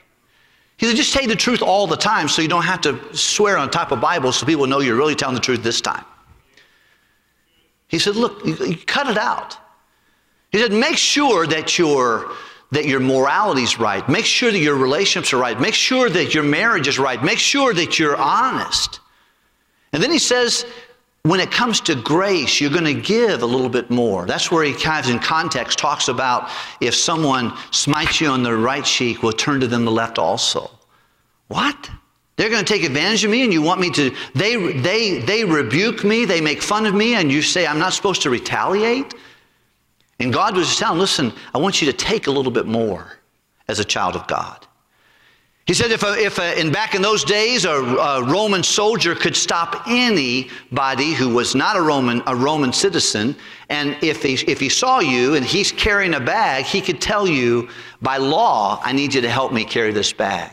He 0.79 0.87
said, 0.87 0.97
just 0.97 1.13
say 1.13 1.27
the 1.27 1.37
truth 1.37 1.63
all 1.63 1.87
the 1.87 1.97
time 1.97 2.29
so 2.29 2.43
you 2.43 2.49
don't 2.49 2.65
have 2.65 2.81
to 2.83 3.17
swear 3.17 3.57
on 3.57 3.71
top 3.71 3.93
of 3.93 4.01
Bibles 4.01 4.37
so 4.37 4.47
people 4.47 4.67
know 4.67 4.81
you're 4.81 4.97
really 4.97 5.15
telling 5.15 5.35
the 5.35 5.41
truth 5.41 5.63
this 5.63 5.81
time. 5.81 6.05
He 7.89 7.99
said, 7.99 8.17
Look, 8.17 8.45
you 8.45 8.77
cut 8.77 9.09
it 9.09 9.17
out. 9.17 9.57
He 10.51 10.59
said, 10.59 10.73
Make 10.73 10.97
sure 10.97 11.47
that 11.47 11.79
your 11.79 12.33
that 12.71 12.87
your 12.87 13.01
morality 13.01 13.63
is 13.63 13.79
right. 13.79 14.07
Make 14.09 14.27
sure 14.27 14.53
that 14.53 14.59
your 14.59 14.77
relationships 14.77 15.33
are 15.33 15.39
right. 15.39 15.59
Make 15.59 15.75
sure 15.75 16.11
that 16.11 16.35
your 16.35 16.45
marriage 16.45 16.87
is 16.87 16.99
right. 16.99 17.23
Make 17.23 17.39
sure 17.39 17.73
that 17.73 17.99
you're 17.99 18.17
honest. 18.17 19.01
And 19.95 20.03
then 20.03 20.11
he 20.11 20.19
says, 20.19 20.67
when 21.23 21.41
it 21.41 21.51
comes 21.51 21.81
to 21.83 21.95
grace, 21.95 22.61
you're 22.61 22.71
going 22.71 22.85
to 22.85 22.95
give 22.95 23.43
a 23.43 23.47
little 23.47 23.69
bit 23.69 23.91
more. 23.91 24.27
That's 24.27 24.51
where 24.51 24.65
he 24.65 24.73
kind 24.73 25.05
of 25.05 25.11
in 25.11 25.19
context 25.19 25.79
talks 25.79 26.09
about 26.09 26.51
if 26.81 26.95
someone 26.95 27.53
smites 27.71 28.21
you 28.21 28.29
on 28.29 28.43
the 28.43 28.57
right 28.57 28.85
cheek, 28.85 29.23
we'll 29.23 29.33
turn 29.33 29.61
to 29.61 29.67
them 29.67 29.85
the 29.85 29.91
left 29.91 30.19
also. 30.19 30.71
What? 31.49 31.91
They're 32.37 32.51
going 32.51 32.65
to 32.65 32.73
take 32.73 32.85
advantage 32.85 33.25
of 33.25 33.31
me 33.31 33.43
and 33.43 33.53
you 33.53 33.63
want 33.63 33.81
me 33.81 33.91
to, 33.91 34.15
they, 34.35 34.73
they, 34.73 35.19
they 35.19 35.45
rebuke 35.45 36.05
me, 36.05 36.25
they 36.25 36.41
make 36.41 36.63
fun 36.63 36.87
of 36.87 36.95
me, 36.95 37.15
and 37.15 37.33
you 37.33 37.43
say 37.43 37.67
I'm 37.67 37.79
not 37.79 37.95
supposed 37.95 38.23
to 38.23 38.31
retaliate? 38.31 39.15
And 40.21 40.33
God 40.33 40.57
was 40.57 40.67
just 40.67 40.79
telling, 40.79 40.99
listen, 40.99 41.33
I 41.55 41.59
want 41.59 41.81
you 41.81 41.91
to 41.91 41.97
take 41.97 42.27
a 42.27 42.31
little 42.31 42.51
bit 42.51 42.67
more 42.67 43.19
as 43.69 43.79
a 43.79 43.85
child 43.85 44.17
of 44.17 44.27
God. 44.27 44.67
He 45.67 45.75
said 45.75 45.91
if, 45.91 46.03
a, 46.03 46.19
if 46.19 46.39
a, 46.39 46.59
in 46.59 46.73
back 46.73 46.95
in 46.95 47.03
those 47.03 47.23
days 47.23 47.67
a, 47.67 47.73
a, 47.73 48.25
Roman 48.25 48.63
soldier 48.63 49.15
could 49.15 49.37
stop 49.37 49.85
anybody 49.87 51.13
who 51.13 51.29
was 51.29 51.55
not 51.55 51.77
a 51.77 51.83
Roman, 51.83 52.23
a 52.27 52.35
Roman 52.35 52.73
citizen, 52.73 53.37
and 53.69 53.95
if 54.03 54.23
he, 54.23 54.33
if 54.51 54.59
he 54.59 54.71
saw 54.71 55.01
you 55.01 55.35
and 55.35 55.45
he's 55.45 55.71
carrying 55.71 56.15
a 56.15 56.21
bag, 56.21 56.65
he 56.65 56.81
could 56.81 57.03
tell 57.03 57.29
you, 57.29 57.69
by 58.01 58.17
law, 58.17 58.81
I 58.83 58.93
need 58.93 59.13
you 59.13 59.21
to 59.21 59.29
help 59.29 59.53
me 59.53 59.63
carry 59.63 59.93
this 59.93 60.11
bag. 60.11 60.53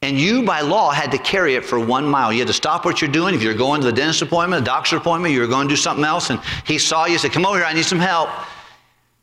And 0.00 0.16
you, 0.16 0.44
by 0.44 0.60
law, 0.60 0.92
had 0.92 1.10
to 1.10 1.18
carry 1.18 1.56
it 1.56 1.64
for 1.64 1.80
one 1.80 2.06
mile. 2.06 2.32
You 2.32 2.38
had 2.38 2.48
to 2.48 2.54
stop 2.54 2.84
what 2.84 3.02
you're 3.02 3.10
doing. 3.10 3.34
If 3.34 3.42
you're 3.42 3.52
going 3.52 3.80
to 3.80 3.86
the 3.88 3.92
dentist 3.92 4.22
appointment, 4.22 4.62
a 4.62 4.64
doctor's 4.64 5.00
appointment, 5.00 5.34
you 5.34 5.40
were 5.40 5.48
going 5.48 5.66
to 5.66 5.72
do 5.72 5.76
something 5.76 6.04
else, 6.04 6.30
and 6.30 6.40
he 6.64 6.78
saw 6.78 7.04
you, 7.04 7.18
said, 7.18 7.32
Come 7.32 7.44
over 7.44 7.58
here, 7.58 7.66
I 7.66 7.72
need 7.72 7.84
some 7.84 7.98
help. 7.98 8.30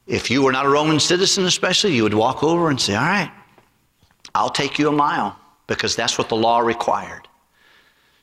If 0.07 0.31
you 0.31 0.41
were 0.41 0.51
not 0.51 0.65
a 0.65 0.69
Roman 0.69 0.99
citizen, 0.99 1.45
especially, 1.45 1.93
you 1.93 2.03
would 2.03 2.13
walk 2.13 2.43
over 2.43 2.69
and 2.69 2.79
say, 2.79 2.95
All 2.95 3.03
right, 3.03 3.31
I'll 4.33 4.49
take 4.49 4.79
you 4.79 4.87
a 4.87 4.91
mile, 4.91 5.37
because 5.67 5.95
that's 5.95 6.17
what 6.17 6.29
the 6.29 6.35
law 6.35 6.59
required. 6.59 7.27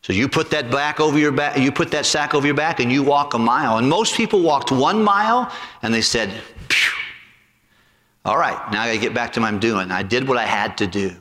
So 0.03 0.12
you 0.12 0.29
put 0.29 0.50
that 0.50 0.71
back 0.71 1.00
over 1.00 1.19
your 1.19 1.33
back, 1.33 1.59
you 1.59 1.73
put 1.73 1.91
that 1.93 2.05
sack 2.05 2.35
over 2.35 2.47
your 2.47 2.57
back, 2.57 2.81
and 2.81 2.91
you 2.91 3.03
walk 3.03 3.35
a 3.35 3.38
mile. 3.38 3.79
And 3.79 3.88
most 3.88 4.17
people 4.17 4.43
walked 4.43 4.71
one 4.73 5.03
mile, 5.03 5.53
and 5.83 5.93
they 5.93 6.03
said. 6.03 6.43
All 8.26 8.38
right, 8.38 8.59
now 8.73 8.83
I 8.83 8.87
got 8.87 8.93
to 8.95 8.99
get 8.99 9.12
back 9.12 9.35
to 9.35 9.41
what 9.41 9.49
I'm 9.49 9.59
doing. 9.59 9.91
I 9.91 10.03
did 10.03 10.26
what 10.26 10.38
I 10.38 10.47
had 10.47 10.79
to 10.79 10.87
do. 10.87 11.14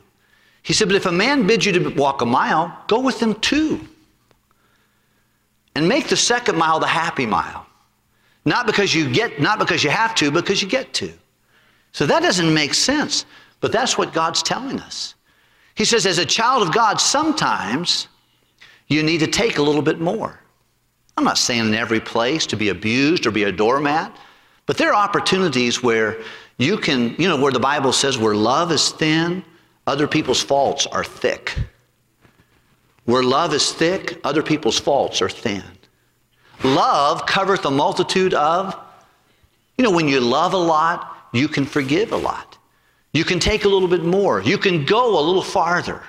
He 0.61 0.71
said, 0.71 0.87
But 0.87 0.95
if 0.95 1.05
a 1.05 1.11
man 1.11 1.45
bids 1.45 1.65
you 1.65 1.73
to 1.73 1.89
walk 1.89 2.21
a 2.21 2.25
mile, 2.25 2.77
go 2.87 2.99
with 2.99 3.21
him 3.21 3.35
two. 3.35 3.85
And 5.75 5.87
make 5.87 6.07
the 6.07 6.15
second 6.15 6.57
mile 6.57 6.79
the 6.79 6.87
happy 6.87 7.25
mile. 7.25 7.65
Not 8.45 8.65
because 8.65 8.93
you 8.93 9.11
get, 9.11 9.41
not 9.41 9.59
because 9.59 9.83
you 9.83 9.89
have 9.89 10.15
to, 10.15 10.31
because 10.31 10.61
you 10.61 10.67
get 10.67 10.93
to. 10.95 11.11
So 11.91 12.05
that 12.05 12.21
doesn't 12.21 12.53
make 12.53 12.73
sense. 12.73 13.25
But 13.61 13.71
that's 13.71 13.97
what 13.97 14.13
God's 14.13 14.43
telling 14.43 14.79
us. 14.79 15.15
He 15.75 15.85
says, 15.85 16.05
as 16.05 16.17
a 16.17 16.25
child 16.25 16.61
of 16.67 16.73
God, 16.73 16.99
sometimes 16.99 18.07
you 18.87 19.01
need 19.01 19.19
to 19.19 19.27
take 19.27 19.57
a 19.57 19.61
little 19.61 19.81
bit 19.81 19.99
more. 19.99 20.39
I'm 21.15 21.23
not 21.23 21.37
saying 21.37 21.67
in 21.67 21.73
every 21.73 21.99
place 21.99 22.45
to 22.47 22.57
be 22.57 22.69
abused 22.69 23.25
or 23.25 23.31
be 23.31 23.43
a 23.43 23.51
doormat, 23.51 24.15
but 24.65 24.77
there 24.77 24.89
are 24.93 24.95
opportunities 24.95 25.81
where 25.81 26.21
you 26.57 26.77
can, 26.77 27.15
you 27.17 27.27
know, 27.27 27.37
where 27.37 27.51
the 27.51 27.59
Bible 27.59 27.93
says 27.93 28.17
where 28.17 28.35
love 28.35 28.71
is 28.71 28.91
thin, 28.91 29.43
other 29.87 30.07
people's 30.07 30.41
faults 30.41 30.85
are 30.87 31.03
thick. 31.03 31.55
Where 33.05 33.23
love 33.23 33.53
is 33.53 33.71
thick, 33.71 34.19
other 34.23 34.41
people's 34.41 34.79
faults 34.79 35.21
are 35.21 35.29
thin. 35.29 35.63
Love 36.63 37.25
covereth 37.25 37.65
a 37.65 37.71
multitude 37.71 38.33
of, 38.33 38.77
you 39.77 39.83
know, 39.83 39.91
when 39.91 40.07
you 40.07 40.19
love 40.19 40.53
a 40.53 40.57
lot, 40.57 41.29
you 41.33 41.47
can 41.47 41.65
forgive 41.65 42.11
a 42.11 42.17
lot. 42.17 42.57
You 43.11 43.23
can 43.23 43.39
take 43.39 43.65
a 43.65 43.69
little 43.69 43.87
bit 43.87 44.03
more. 44.03 44.41
You 44.41 44.57
can 44.57 44.85
go 44.85 45.19
a 45.19 45.21
little 45.21 45.41
farther. 45.41 46.01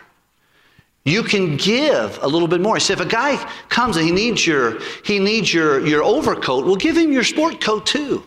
You 1.05 1.23
can 1.23 1.57
give 1.57 2.19
a 2.23 2.27
little 2.27 2.49
bit 2.49 2.61
more. 2.61 2.81
So 2.81 2.95
if 2.95 3.01
a 3.01 3.07
guy 3.07 3.37
comes 3.69 3.97
and 3.97 4.07
he 4.07 4.13
needs 4.13 4.47
your 4.47 4.81
he 5.05 5.19
needs 5.19 5.53
your, 5.53 5.87
your 5.87 6.03
overcoat, 6.03 6.65
well 6.65 6.77
give 6.77 6.97
him 6.97 7.13
your 7.13 7.25
sport 7.25 7.61
coat 7.61 7.85
too. 7.85 8.25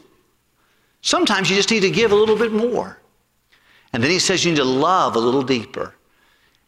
Sometimes 1.01 1.50
you 1.50 1.55
just 1.55 1.71
need 1.71 1.81
to 1.81 1.89
give 1.89 2.12
a 2.12 2.15
little 2.15 2.36
bit 2.36 2.51
more. 2.51 3.00
And 3.93 4.03
then 4.03 4.12
he 4.12 4.19
says 4.19 4.45
you 4.45 4.51
need 4.51 4.57
to 4.57 4.63
love 4.63 5.15
a 5.15 5.19
little 5.19 5.41
deeper. 5.41 5.95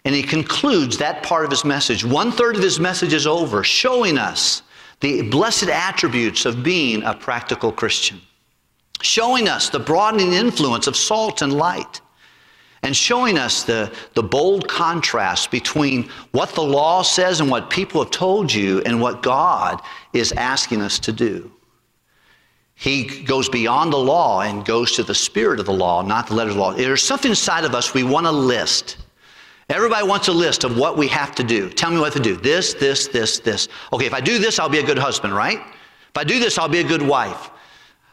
And 0.06 0.16
he 0.16 0.24
concludes 0.24 0.98
that 0.98 1.22
part 1.22 1.46
of 1.46 1.52
his 1.52 1.66
message. 1.66 2.06
One 2.06 2.32
third 2.32 2.56
of 2.56 2.64
his 2.64 2.80
message 2.80 3.14
is 3.14 3.28
over, 3.28 3.64
showing 3.64 4.18
us 4.18 4.64
the 5.02 5.22
blessed 5.24 5.70
attributes 5.70 6.46
of 6.46 6.64
being 6.64 7.04
a 7.04 7.14
practical 7.14 7.72
Christian, 7.72 8.22
showing 9.02 9.48
us 9.48 9.70
the 9.70 9.80
broadening 9.80 10.34
influence 10.34 10.88
of 10.88 10.96
salt 10.96 11.42
and 11.42 11.54
light, 11.54 12.02
and 12.82 12.96
showing 12.96 13.38
us 13.38 13.64
the, 13.64 13.94
the 14.14 14.24
bold 14.24 14.68
contrast 14.68 15.52
between 15.52 16.10
what 16.32 16.50
the 16.50 16.62
law 16.62 17.02
says 17.02 17.42
and 17.42 17.50
what 17.50 17.70
people 17.70 18.02
have 18.02 18.12
told 18.12 18.54
you 18.54 18.82
and 18.82 19.02
what 19.02 19.22
God 19.22 19.82
is 20.14 20.32
asking 20.34 20.82
us 20.82 21.00
to 21.00 21.12
do. 21.12 21.52
He 22.76 23.24
goes 23.26 23.50
beyond 23.50 23.92
the 23.92 23.98
law 23.98 24.42
and 24.42 24.64
goes 24.64 24.94
to 24.94 25.04
the 25.04 25.14
spirit 25.14 25.60
of 25.60 25.66
the 25.66 25.74
law, 25.74 26.02
not 26.02 26.28
the 26.28 26.34
letter 26.34 26.52
of 26.52 26.56
the 26.56 26.62
law. 26.62 26.72
There's 26.72 27.04
something 27.04 27.32
inside 27.32 27.66
of 27.66 27.76
us 27.76 27.94
we 27.94 28.04
want 28.04 28.26
a 28.26 28.32
list. 28.32 28.96
Everybody 29.70 30.08
wants 30.08 30.28
a 30.28 30.34
list 30.34 30.64
of 30.64 30.78
what 30.78 30.98
we 30.98 31.08
have 31.10 31.36
to 31.36 31.44
do. 31.44 31.70
Tell 31.70 31.92
me 31.92 32.00
what 32.00 32.14
to 32.14 32.20
do. 32.20 32.36
This, 32.36 32.74
this, 32.74 33.08
this, 33.08 33.40
this. 33.40 33.68
Okay, 33.94 34.08
if 34.08 34.14
I 34.14 34.20
do 34.20 34.40
this, 34.40 34.58
I'll 34.58 34.70
be 34.70 34.80
a 34.80 34.86
good 34.86 34.98
husband, 34.98 35.34
right? 35.36 35.60
If 35.60 36.18
I 36.18 36.24
do 36.24 36.40
this, 36.40 36.58
I'll 36.58 36.68
be 36.68 36.80
a 36.80 36.84
good 36.84 37.04
wife. 37.04 37.52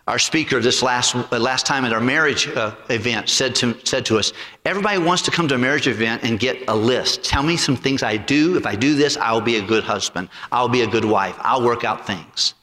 Our 0.06 0.18
speaker 0.18 0.60
this 0.60 0.82
last, 0.82 1.16
uh, 1.16 1.38
last 1.38 1.66
time 1.66 1.84
at 1.84 1.92
our 1.92 2.00
marriage 2.00 2.46
uh, 2.48 2.76
event 2.90 3.28
said 3.28 3.56
to, 3.56 3.76
said 3.84 4.06
to 4.06 4.18
us, 4.18 4.32
everybody 4.64 4.98
wants 4.98 5.22
to 5.22 5.30
come 5.32 5.48
to 5.48 5.56
a 5.56 5.58
marriage 5.58 5.88
event 5.88 6.22
and 6.22 6.38
get 6.38 6.68
a 6.68 6.76
list. 6.76 7.24
Tell 7.24 7.42
me 7.42 7.56
some 7.56 7.74
things 7.74 8.04
I 8.04 8.16
do. 8.16 8.56
If 8.56 8.66
I 8.66 8.76
do 8.76 8.94
this, 8.94 9.16
I'll 9.16 9.40
be 9.40 9.56
a 9.56 9.62
good 9.62 9.82
husband. 9.82 10.28
I'll 10.52 10.68
be 10.68 10.82
a 10.82 10.86
good 10.86 11.04
wife. 11.04 11.34
I'll 11.40 11.64
work 11.64 11.82
out 11.82 12.06
things. 12.06 12.54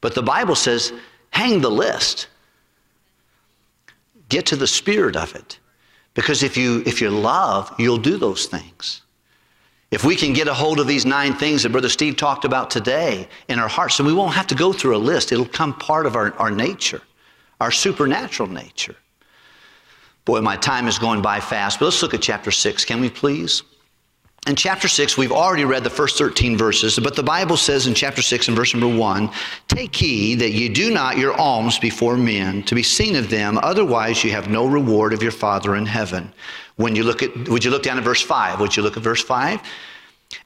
But 0.00 0.14
the 0.14 0.22
Bible 0.22 0.56
says 0.56 0.92
hang 1.30 1.60
the 1.60 1.70
list. 1.70 2.26
Get 4.28 4.44
to 4.46 4.56
the 4.56 4.66
spirit 4.66 5.16
of 5.16 5.34
it. 5.34 5.58
Because 6.18 6.42
if 6.42 6.56
you, 6.56 6.82
if 6.84 7.00
you 7.00 7.10
love, 7.10 7.72
you'll 7.78 7.96
do 7.96 8.16
those 8.16 8.46
things. 8.46 9.02
If 9.92 10.02
we 10.04 10.16
can 10.16 10.32
get 10.32 10.48
a 10.48 10.52
hold 10.52 10.80
of 10.80 10.88
these 10.88 11.06
nine 11.06 11.32
things 11.32 11.62
that 11.62 11.70
Brother 11.70 11.88
Steve 11.88 12.16
talked 12.16 12.44
about 12.44 12.72
today 12.72 13.28
in 13.46 13.60
our 13.60 13.68
hearts, 13.68 13.98
then 13.98 14.06
we 14.08 14.12
won't 14.12 14.34
have 14.34 14.48
to 14.48 14.56
go 14.56 14.72
through 14.72 14.96
a 14.96 14.98
list. 14.98 15.30
It'll 15.30 15.46
come 15.46 15.74
part 15.74 16.06
of 16.06 16.16
our, 16.16 16.34
our 16.34 16.50
nature, 16.50 17.02
our 17.60 17.70
supernatural 17.70 18.48
nature. 18.48 18.96
Boy, 20.24 20.40
my 20.40 20.56
time 20.56 20.88
is 20.88 20.98
going 20.98 21.22
by 21.22 21.38
fast, 21.38 21.78
but 21.78 21.84
let's 21.84 22.02
look 22.02 22.14
at 22.14 22.20
chapter 22.20 22.50
6, 22.50 22.84
can 22.84 23.00
we 23.00 23.10
please? 23.10 23.62
In 24.48 24.56
chapter 24.56 24.88
6, 24.88 25.18
we've 25.18 25.30
already 25.30 25.66
read 25.66 25.84
the 25.84 25.90
first 25.90 26.16
13 26.16 26.56
verses, 26.56 26.98
but 26.98 27.14
the 27.14 27.22
Bible 27.22 27.58
says 27.58 27.86
in 27.86 27.92
chapter 27.92 28.22
6 28.22 28.48
and 28.48 28.56
verse 28.56 28.72
number 28.72 28.88
1 28.88 29.30
Take 29.68 29.94
heed 29.94 30.38
that 30.38 30.52
ye 30.52 30.70
do 30.70 30.90
not 30.90 31.18
your 31.18 31.34
alms 31.34 31.78
before 31.78 32.16
men 32.16 32.62
to 32.62 32.74
be 32.74 32.82
seen 32.82 33.14
of 33.14 33.28
them, 33.28 33.58
otherwise 33.58 34.24
you 34.24 34.30
have 34.30 34.48
no 34.48 34.64
reward 34.66 35.12
of 35.12 35.22
your 35.22 35.32
Father 35.32 35.76
in 35.76 35.84
heaven. 35.84 36.32
When 36.76 36.96
you 36.96 37.04
look 37.04 37.22
at, 37.22 37.50
would 37.50 37.62
you 37.62 37.70
look 37.70 37.82
down 37.82 37.98
at 37.98 38.04
verse 38.04 38.22
5? 38.22 38.58
Would 38.58 38.74
you 38.74 38.82
look 38.82 38.96
at 38.96 39.02
verse 39.02 39.22
5? 39.22 39.60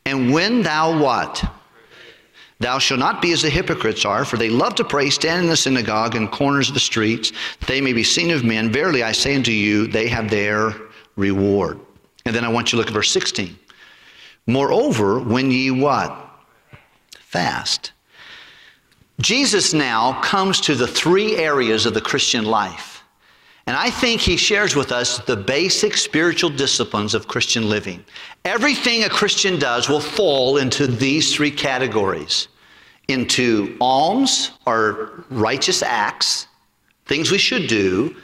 And 0.05 0.33
when 0.33 0.63
thou 0.63 1.01
what? 1.01 1.45
Thou 2.59 2.81
shalt 2.81 2.99
not 2.99 3.23
be 3.23 3.31
as 3.31 3.43
the 3.43 3.51
hypocrites 3.51 4.05
are, 4.05 4.25
for 4.25 4.37
they 4.37 4.51
love 4.51 4.75
to 4.77 4.85
pray, 4.85 5.11
stand 5.11 5.45
in 5.45 5.49
the 5.49 5.57
synagogue 5.57 6.17
and 6.17 6.29
corners 6.29 6.67
of 6.67 6.75
the 6.75 6.81
streets, 6.81 7.31
that 7.61 7.69
they 7.69 7.81
may 7.81 7.93
be 7.93 8.03
seen 8.03 8.33
of 8.33 8.43
men. 8.43 8.73
Verily 8.73 9.05
I 9.05 9.13
say 9.13 9.37
unto 9.37 9.53
you, 9.53 9.87
they 9.87 10.09
have 10.09 10.29
their 10.29 10.75
reward. 11.15 11.79
And 12.25 12.35
then 12.35 12.45
I 12.45 12.49
want 12.49 12.73
you 12.73 12.77
to 12.77 12.79
look 12.79 12.89
at 12.89 12.95
verse 12.95 13.11
16. 13.11 13.59
Moreover, 14.47 15.21
when 15.21 15.51
ye 15.51 15.71
what? 15.71 16.19
Fast. 17.19 17.93
Jesus 19.21 19.73
now 19.73 20.21
comes 20.21 20.61
to 20.63 20.75
the 20.75 20.87
three 20.87 21.37
areas 21.37 21.87
of 21.87 21.95
the 21.95 22.01
Christian 22.01 22.45
life. 22.45 23.05
And 23.67 23.77
I 23.77 23.91
think 23.91 24.21
he 24.21 24.37
shares 24.37 24.75
with 24.75 24.91
us 24.91 25.19
the 25.19 25.37
basic 25.37 25.97
spiritual 25.97 26.51
disciplines 26.51 27.15
of 27.15 27.29
Christian 27.29 27.69
living. 27.69 28.05
Everything 28.45 29.05
a 29.05 29.09
Christian 29.09 29.59
does 29.59 29.89
will 29.89 30.01
fall 30.01 30.57
into 30.57 30.87
these 30.87 31.35
three 31.35 31.51
categories 31.51 32.49
into 33.09 33.77
alms 33.81 34.53
or 34.67 35.25
righteous 35.29 35.83
acts, 35.83 36.47
things 37.07 37.31
we 37.31 37.39
should 37.39 37.67
do, 37.67 38.15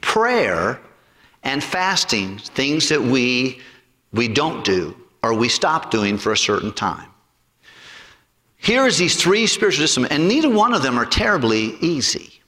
prayer, 0.00 0.80
and 1.42 1.62
fasting, 1.62 2.38
things 2.38 2.88
that 2.88 3.02
we, 3.02 3.60
we 4.12 4.28
don't 4.28 4.64
do 4.64 4.96
or 5.22 5.34
we 5.34 5.48
stop 5.48 5.90
doing 5.90 6.18
for 6.18 6.32
a 6.32 6.36
certain 6.36 6.72
time. 6.72 7.08
Here 8.56 8.86
is 8.86 8.98
these 8.98 9.16
three 9.16 9.46
spiritual 9.46 9.84
disciplines, 9.84 10.12
and 10.12 10.28
neither 10.28 10.50
one 10.50 10.74
of 10.74 10.82
them 10.82 10.98
are 10.98 11.06
terribly 11.06 11.76
easy. 11.80 12.40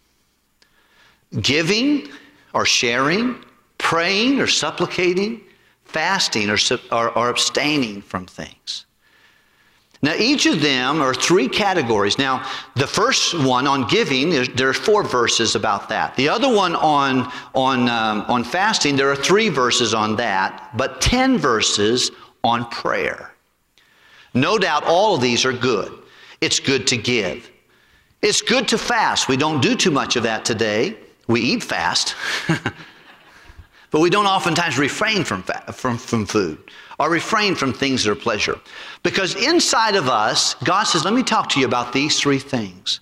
Giving 1.41 2.09
or 2.53 2.67
sharing, 2.67 3.45
praying 3.79 4.41
or 4.41 4.47
supplicating, 4.47 5.41
fasting 5.85 6.51
or, 6.51 6.59
or, 6.91 7.17
or 7.17 7.31
abstaining 7.31 8.03
from 8.03 8.27
things. 8.27 8.87
Now, 10.03 10.15
each 10.15 10.47
of 10.47 10.63
them 10.63 11.03
are 11.03 11.13
three 11.13 11.47
categories. 11.47 12.17
Now, 12.17 12.49
the 12.75 12.87
first 12.87 13.35
one 13.35 13.67
on 13.67 13.87
giving, 13.87 14.31
there 14.31 14.71
are 14.71 14.75
four 14.75 15.03
verses 15.05 15.57
about 15.57 15.91
that. 15.91 16.17
The 16.17 16.27
other 16.27 16.53
one 16.53 16.75
on, 16.75 17.31
on, 17.55 17.89
um, 17.91 18.23
on 18.23 18.43
fasting, 18.43 18.97
there 18.97 19.11
are 19.11 19.17
three 19.17 19.51
verses 19.51 19.93
on 19.93 20.17
that, 20.17 20.71
but 20.75 21.03
10 21.03 21.37
verses 21.37 22.11
on 22.43 22.69
prayer. 22.71 23.33
No 24.35 24.59
doubt 24.59 24.85
all 24.85 25.15
of 25.15 25.21
these 25.21 25.45
are 25.45 25.53
good. 25.53 25.93
It's 26.41 26.61
good 26.61 26.87
to 26.89 26.97
give. 26.97 27.51
It's 28.23 28.43
good 28.43 28.69
to 28.69 28.79
fast. 28.79 29.29
We 29.29 29.37
don't 29.37 29.61
do 29.61 29.75
too 29.75 29.91
much 29.91 30.17
of 30.17 30.23
that 30.25 30.45
today. 30.45 30.97
We 31.27 31.41
eat 31.41 31.63
fast, 31.63 32.15
but 33.91 34.01
we 34.01 34.11
don't 34.11 34.27
oftentimes 34.27 34.79
refrain 34.79 35.25
from, 35.25 35.43
from, 35.73 35.97
from 35.97 36.27
food 36.27 36.59
or 36.99 37.09
refrain 37.09 37.55
from 37.55 37.73
things 37.73 38.05
that 38.05 38.11
are 38.11 38.17
pleasure. 38.17 38.61
Because 39.03 39.37
inside 39.37 39.95
of 39.95 40.09
us, 40.09 40.55
God 40.65 40.85
says, 40.85 41.05
Let 41.05 41.15
me 41.15 41.23
talk 41.23 41.49
to 41.51 41.61
you 41.61 41.67
about 41.67 41.93
these 41.93 42.19
three 42.19 42.39
things. 42.39 43.01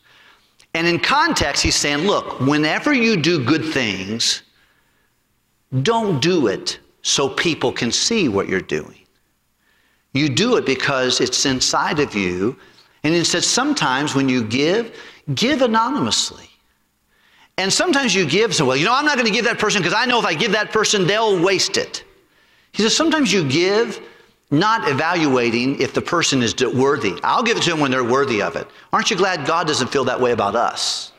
And 0.74 0.86
in 0.86 0.98
context, 1.00 1.62
He's 1.62 1.74
saying, 1.74 2.06
Look, 2.06 2.40
whenever 2.40 2.92
you 2.92 3.16
do 3.16 3.44
good 3.44 3.64
things, 3.64 4.42
don't 5.82 6.20
do 6.20 6.46
it 6.46 6.78
so 7.02 7.28
people 7.28 7.72
can 7.72 7.90
see 7.90 8.28
what 8.28 8.48
you're 8.48 8.60
doing. 8.60 9.00
You 10.12 10.28
do 10.28 10.56
it 10.56 10.66
because 10.66 11.20
it's 11.20 11.44
inside 11.46 11.98
of 12.00 12.14
you. 12.14 12.56
And 13.04 13.14
he 13.14 13.24
said, 13.24 13.44
sometimes 13.44 14.14
when 14.14 14.28
you 14.28 14.42
give, 14.44 14.96
give 15.34 15.62
anonymously. 15.62 16.48
And 17.56 17.72
sometimes 17.72 18.14
you 18.14 18.26
give, 18.26 18.54
so 18.54 18.64
well, 18.64 18.76
you 18.76 18.84
know, 18.84 18.94
I'm 18.94 19.04
not 19.04 19.16
going 19.16 19.26
to 19.26 19.32
give 19.32 19.44
that 19.44 19.58
person 19.58 19.82
because 19.82 19.94
I 19.94 20.04
know 20.04 20.18
if 20.18 20.24
I 20.24 20.34
give 20.34 20.52
that 20.52 20.72
person, 20.72 21.06
they'll 21.06 21.42
waste 21.42 21.76
it. 21.76 22.04
He 22.72 22.82
says, 22.82 22.96
sometimes 22.96 23.32
you 23.32 23.48
give 23.48 24.00
not 24.50 24.88
evaluating 24.88 25.80
if 25.80 25.92
the 25.92 26.00
person 26.00 26.42
is 26.42 26.54
worthy. 26.56 27.18
I'll 27.22 27.42
give 27.42 27.56
it 27.56 27.64
to 27.64 27.70
them 27.70 27.80
when 27.80 27.90
they're 27.90 28.04
worthy 28.04 28.40
of 28.40 28.56
it. 28.56 28.66
Aren't 28.92 29.10
you 29.10 29.16
glad 29.16 29.46
God 29.46 29.66
doesn't 29.66 29.88
feel 29.88 30.04
that 30.04 30.20
way 30.20 30.32
about 30.32 30.54
us? 30.54 31.12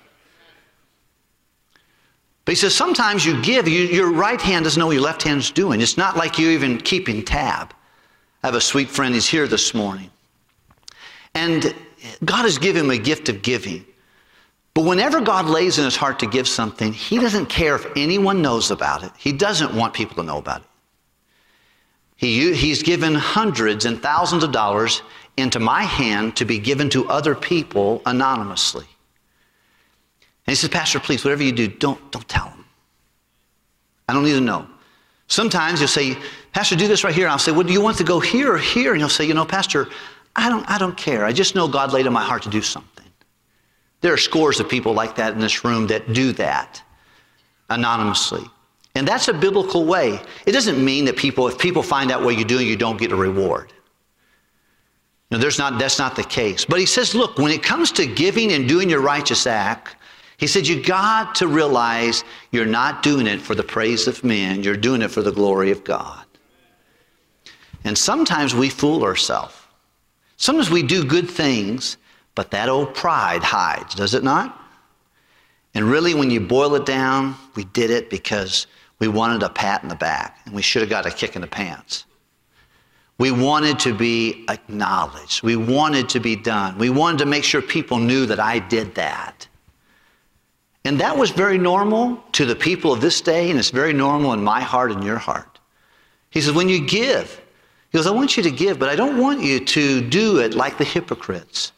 But 2.46 2.54
he 2.54 2.56
says, 2.56 2.74
sometimes 2.74 3.26
you 3.26 3.40
give, 3.44 3.68
you, 3.68 3.84
your 3.84 4.12
right 4.12 4.42
hand 4.42 4.64
doesn't 4.64 4.80
know 4.80 4.88
what 4.88 4.94
your 4.94 5.04
left 5.04 5.22
hand's 5.22 5.52
doing. 5.52 5.82
It's 5.82 5.98
not 5.98 6.18
like 6.18 6.40
you're 6.40 6.52
even 6.52 6.80
keeping 6.80 7.24
tab. 7.24 7.76
I 8.44 8.48
have 8.48 8.56
a 8.56 8.62
sweet 8.62 8.90
friend, 8.90 9.14
he's 9.14 9.28
here 9.28 9.48
this 9.48 9.74
morning. 9.74 10.10
And 11.36 11.76
God 12.24 12.44
has 12.44 12.58
given 12.58 12.86
him 12.86 12.92
a 12.92 12.98
gift 12.98 13.30
of 13.30 13.42
giving. 13.42 13.86
But 14.74 14.86
whenever 14.86 15.20
God 15.20 15.48
lays 15.48 15.78
in 15.78 15.86
his 15.86 15.96
heart 15.96 16.20
to 16.20 16.28
give 16.28 16.48
something, 16.48 16.94
he 16.94 17.20
doesn't 17.20 17.48
care 17.48 17.76
if 17.76 17.86
anyone 17.96 18.42
knows 18.42 18.72
about 18.72 19.04
it. 19.04 19.12
He 19.18 19.34
doesn't 19.34 19.74
want 19.74 19.94
people 19.94 20.16
to 20.16 20.24
know 20.24 20.38
about 20.38 20.62
it. 20.62 20.68
He, 22.16 22.54
he's 22.54 22.84
given 22.84 23.16
hundreds 23.16 23.86
and 23.86 24.02
thousands 24.02 24.44
of 24.44 24.52
dollars 24.52 25.02
into 25.38 25.60
my 25.60 25.84
hand 25.84 26.36
to 26.38 26.46
be 26.46 26.60
given 26.60 26.90
to 26.92 27.08
other 27.10 27.36
people 27.36 28.02
anonymously. 28.06 28.86
And 30.46 30.52
he 30.52 30.56
says, 30.56 30.70
Pastor, 30.70 31.00
please, 31.00 31.24
whatever 31.24 31.44
you 31.44 31.52
do, 31.52 31.68
don't, 31.68 32.12
don't 32.12 32.28
tell 32.28 32.50
them. 32.50 32.66
I 34.08 34.14
don't 34.14 34.24
need 34.24 34.34
to 34.34 34.42
know. 34.42 34.68
Sometimes 35.28 35.80
you'll 35.80 35.88
say, 35.88 36.18
Pastor, 36.54 36.76
do 36.76 36.88
this 36.88 37.04
right 37.04 37.14
here. 37.14 37.26
And 37.26 37.32
I'll 37.32 37.40
say, 37.40 37.52
Well, 37.52 37.64
do 37.64 37.74
you 37.74 37.82
want 37.82 37.98
to 37.98 38.04
go 38.04 38.20
here 38.20 38.54
or 38.54 38.58
here? 38.58 38.92
And 38.94 39.00
you'll 39.00 39.10
say, 39.10 39.26
You 39.26 39.34
know, 39.34 39.46
Pastor, 39.46 39.88
I 40.36 40.50
don't, 40.50 40.70
I 40.70 40.78
don't 40.78 40.98
care. 40.98 41.26
I 41.26 41.34
just 41.34 41.56
know 41.56 41.68
God 41.68 41.94
laid 41.94 42.08
on 42.08 42.14
my 42.14 42.24
heart 42.24 42.44
to 42.44 42.50
do 42.50 42.62
something. 42.62 43.06
There 44.02 44.14
are 44.14 44.18
scores 44.18 44.60
of 44.60 44.70
people 44.70 44.94
like 44.94 45.16
that 45.16 45.34
in 45.34 45.40
this 45.40 45.66
room 45.66 45.88
that 45.88 46.14
do 46.14 46.32
that 46.34 46.82
anonymously. 47.70 48.46
And 48.96 49.08
that's 49.08 49.28
a 49.28 49.34
biblical 49.34 49.86
way. 49.86 50.20
It 50.46 50.52
doesn't 50.52 50.84
mean 50.84 51.06
that 51.06 51.18
people, 51.18 51.48
if 51.48 51.58
people 51.58 51.84
find 51.84 52.12
out 52.12 52.24
what 52.24 52.36
you're 52.36 52.46
doing, 52.46 52.68
you 52.68 52.76
don't 52.76 52.98
get 52.98 53.12
a 53.12 53.16
reward. 53.16 53.74
No, 55.32 55.38
there's 55.38 55.60
not, 55.60 55.78
that's 55.78 56.00
not 56.00 56.16
the 56.16 56.24
case. 56.24 56.66
But 56.66 56.80
he 56.80 56.86
says, 56.86 57.14
look, 57.14 57.38
when 57.38 57.52
it 57.52 57.62
comes 57.62 57.92
to 57.94 58.08
giving 58.08 58.52
and 58.54 58.68
doing 58.68 58.90
your 58.90 59.02
righteous 59.02 59.46
act, 59.46 59.96
he 60.40 60.48
said, 60.48 60.66
You 60.66 60.82
got 60.82 61.36
to 61.36 61.48
realize 61.48 62.24
you're 62.52 62.66
not 62.66 63.04
doing 63.04 63.28
it 63.28 63.42
for 63.42 63.56
the 63.56 63.64
praise 63.64 64.08
of 64.08 64.24
men, 64.24 64.64
you're 64.64 64.78
doing 64.78 65.02
it 65.02 65.12
for 65.12 65.22
the 65.22 65.34
glory 65.34 65.70
of 65.70 65.84
God. 65.84 66.26
And 67.84 67.98
sometimes 67.98 68.54
we 68.54 68.70
fool 68.70 69.04
ourselves. 69.04 69.56
Sometimes 70.38 70.70
we 70.70 70.84
do 70.84 71.04
good 71.04 71.30
things, 71.30 71.98
but 72.36 72.52
that 72.52 72.70
old 72.70 72.94
pride 72.94 73.44
hides, 73.44 73.96
does 73.96 74.14
it 74.14 74.24
not? 74.24 74.58
And 75.74 75.86
really, 75.86 76.14
when 76.14 76.32
you 76.32 76.40
boil 76.40 76.76
it 76.76 76.86
down, 76.86 77.36
we 77.56 77.66
did 77.66 77.90
it 77.90 78.10
because 78.10 78.68
we 79.00 79.08
wanted 79.08 79.44
a 79.44 79.50
pat 79.50 79.84
in 79.84 79.90
the 79.90 79.96
back, 79.96 80.40
and 80.46 80.56
we 80.56 80.62
should 80.62 80.82
have 80.82 80.90
got 80.90 81.06
a 81.06 81.12
kick 81.12 81.36
in 81.36 81.42
the 81.42 81.48
pants. 81.48 82.06
We 83.18 83.32
wanted 83.32 83.80
to 83.80 83.94
be 83.94 84.46
acknowledged. 84.50 85.44
We 85.44 85.58
wanted 85.58 86.08
to 86.10 86.20
be 86.20 86.36
done. 86.36 86.78
We 86.78 86.90
wanted 86.90 87.20
to 87.20 87.26
make 87.26 87.44
sure 87.44 87.62
people 87.62 87.98
knew 87.98 88.26
that 88.26 88.40
I 88.40 88.60
did 88.60 88.96
that. 88.96 89.48
And 90.86 91.00
that 91.02 91.18
was 91.18 91.30
very 91.30 91.58
normal 91.58 92.24
to 92.32 92.46
the 92.46 92.56
people 92.56 92.94
of 92.94 93.02
this 93.02 93.20
day, 93.20 93.50
and 93.50 93.60
it's 93.60 93.70
very 93.70 93.94
normal 93.94 94.34
in 94.34 94.42
my 94.42 94.62
heart 94.62 94.92
and 94.92 95.04
your 95.04 95.18
heart. 95.18 95.60
He 96.30 96.40
says, 96.40 96.54
when 96.54 96.70
you 96.70 96.86
give, 96.86 97.42
he 97.92 97.98
goes, 97.98 98.08
I 98.08 98.12
want 98.12 98.38
you 98.38 98.44
to 98.44 98.52
give, 98.52 98.78
but 98.80 98.90
I 98.90 98.96
don't 98.96 99.18
want 99.18 99.42
you 99.42 99.60
to 99.60 100.02
do 100.02 100.40
it 100.40 100.54
like 100.54 100.78
the 100.78 100.84
hypocrites 100.84 101.72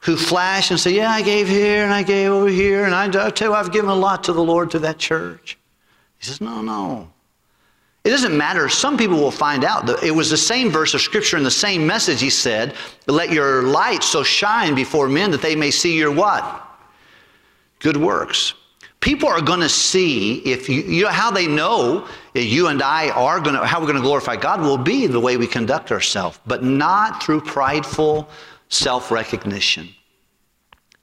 who 0.00 0.16
flash 0.16 0.70
and 0.70 0.78
say, 0.78 0.92
Yeah, 0.92 1.10
I 1.10 1.22
gave 1.22 1.48
here 1.48 1.84
and 1.84 1.92
I 1.92 2.02
gave 2.02 2.30
over 2.30 2.48
here, 2.48 2.84
and 2.84 2.94
I, 2.94 3.06
I 3.26 3.30
tell 3.30 3.50
you, 3.50 3.54
I've 3.54 3.72
given 3.72 3.90
a 3.90 3.94
lot 3.94 4.24
to 4.24 4.32
the 4.32 4.44
Lord 4.44 4.70
through 4.70 4.80
that 4.80 4.98
church. 4.98 5.58
He 6.18 6.26
says, 6.26 6.40
No, 6.40 6.60
no. 6.60 7.10
It 8.04 8.10
doesn't 8.10 8.36
matter. 8.36 8.68
Some 8.68 8.98
people 8.98 9.16
will 9.16 9.30
find 9.30 9.64
out. 9.64 10.04
It 10.04 10.10
was 10.10 10.28
the 10.28 10.36
same 10.36 10.68
verse 10.68 10.92
of 10.92 11.00
Scripture 11.00 11.38
and 11.38 11.46
the 11.46 11.50
same 11.50 11.86
message 11.86 12.20
he 12.20 12.28
said, 12.28 12.74
Let 13.06 13.32
your 13.32 13.62
light 13.62 14.02
so 14.02 14.22
shine 14.22 14.74
before 14.74 15.08
men 15.08 15.30
that 15.30 15.40
they 15.40 15.56
may 15.56 15.70
see 15.70 15.96
your 15.96 16.12
what? 16.12 16.64
good 17.84 17.96
works. 17.98 18.54
People 19.04 19.28
are 19.28 19.42
going 19.42 19.60
to 19.60 19.68
see 19.68 20.36
if 20.46 20.66
you, 20.66 20.80
you 20.80 21.04
know 21.04 21.10
how 21.10 21.30
they 21.30 21.46
know 21.46 22.08
you 22.32 22.68
and 22.68 22.82
I 22.82 23.10
are 23.10 23.38
going 23.38 23.54
to, 23.54 23.66
how 23.66 23.78
we're 23.78 23.86
going 23.86 23.98
to 23.98 24.02
glorify 24.02 24.34
God 24.34 24.62
will 24.62 24.78
be 24.78 25.06
the 25.06 25.20
way 25.20 25.36
we 25.36 25.46
conduct 25.46 25.92
ourselves, 25.92 26.40
but 26.46 26.64
not 26.64 27.22
through 27.22 27.42
prideful 27.42 28.26
self 28.70 29.10
recognition. 29.10 29.90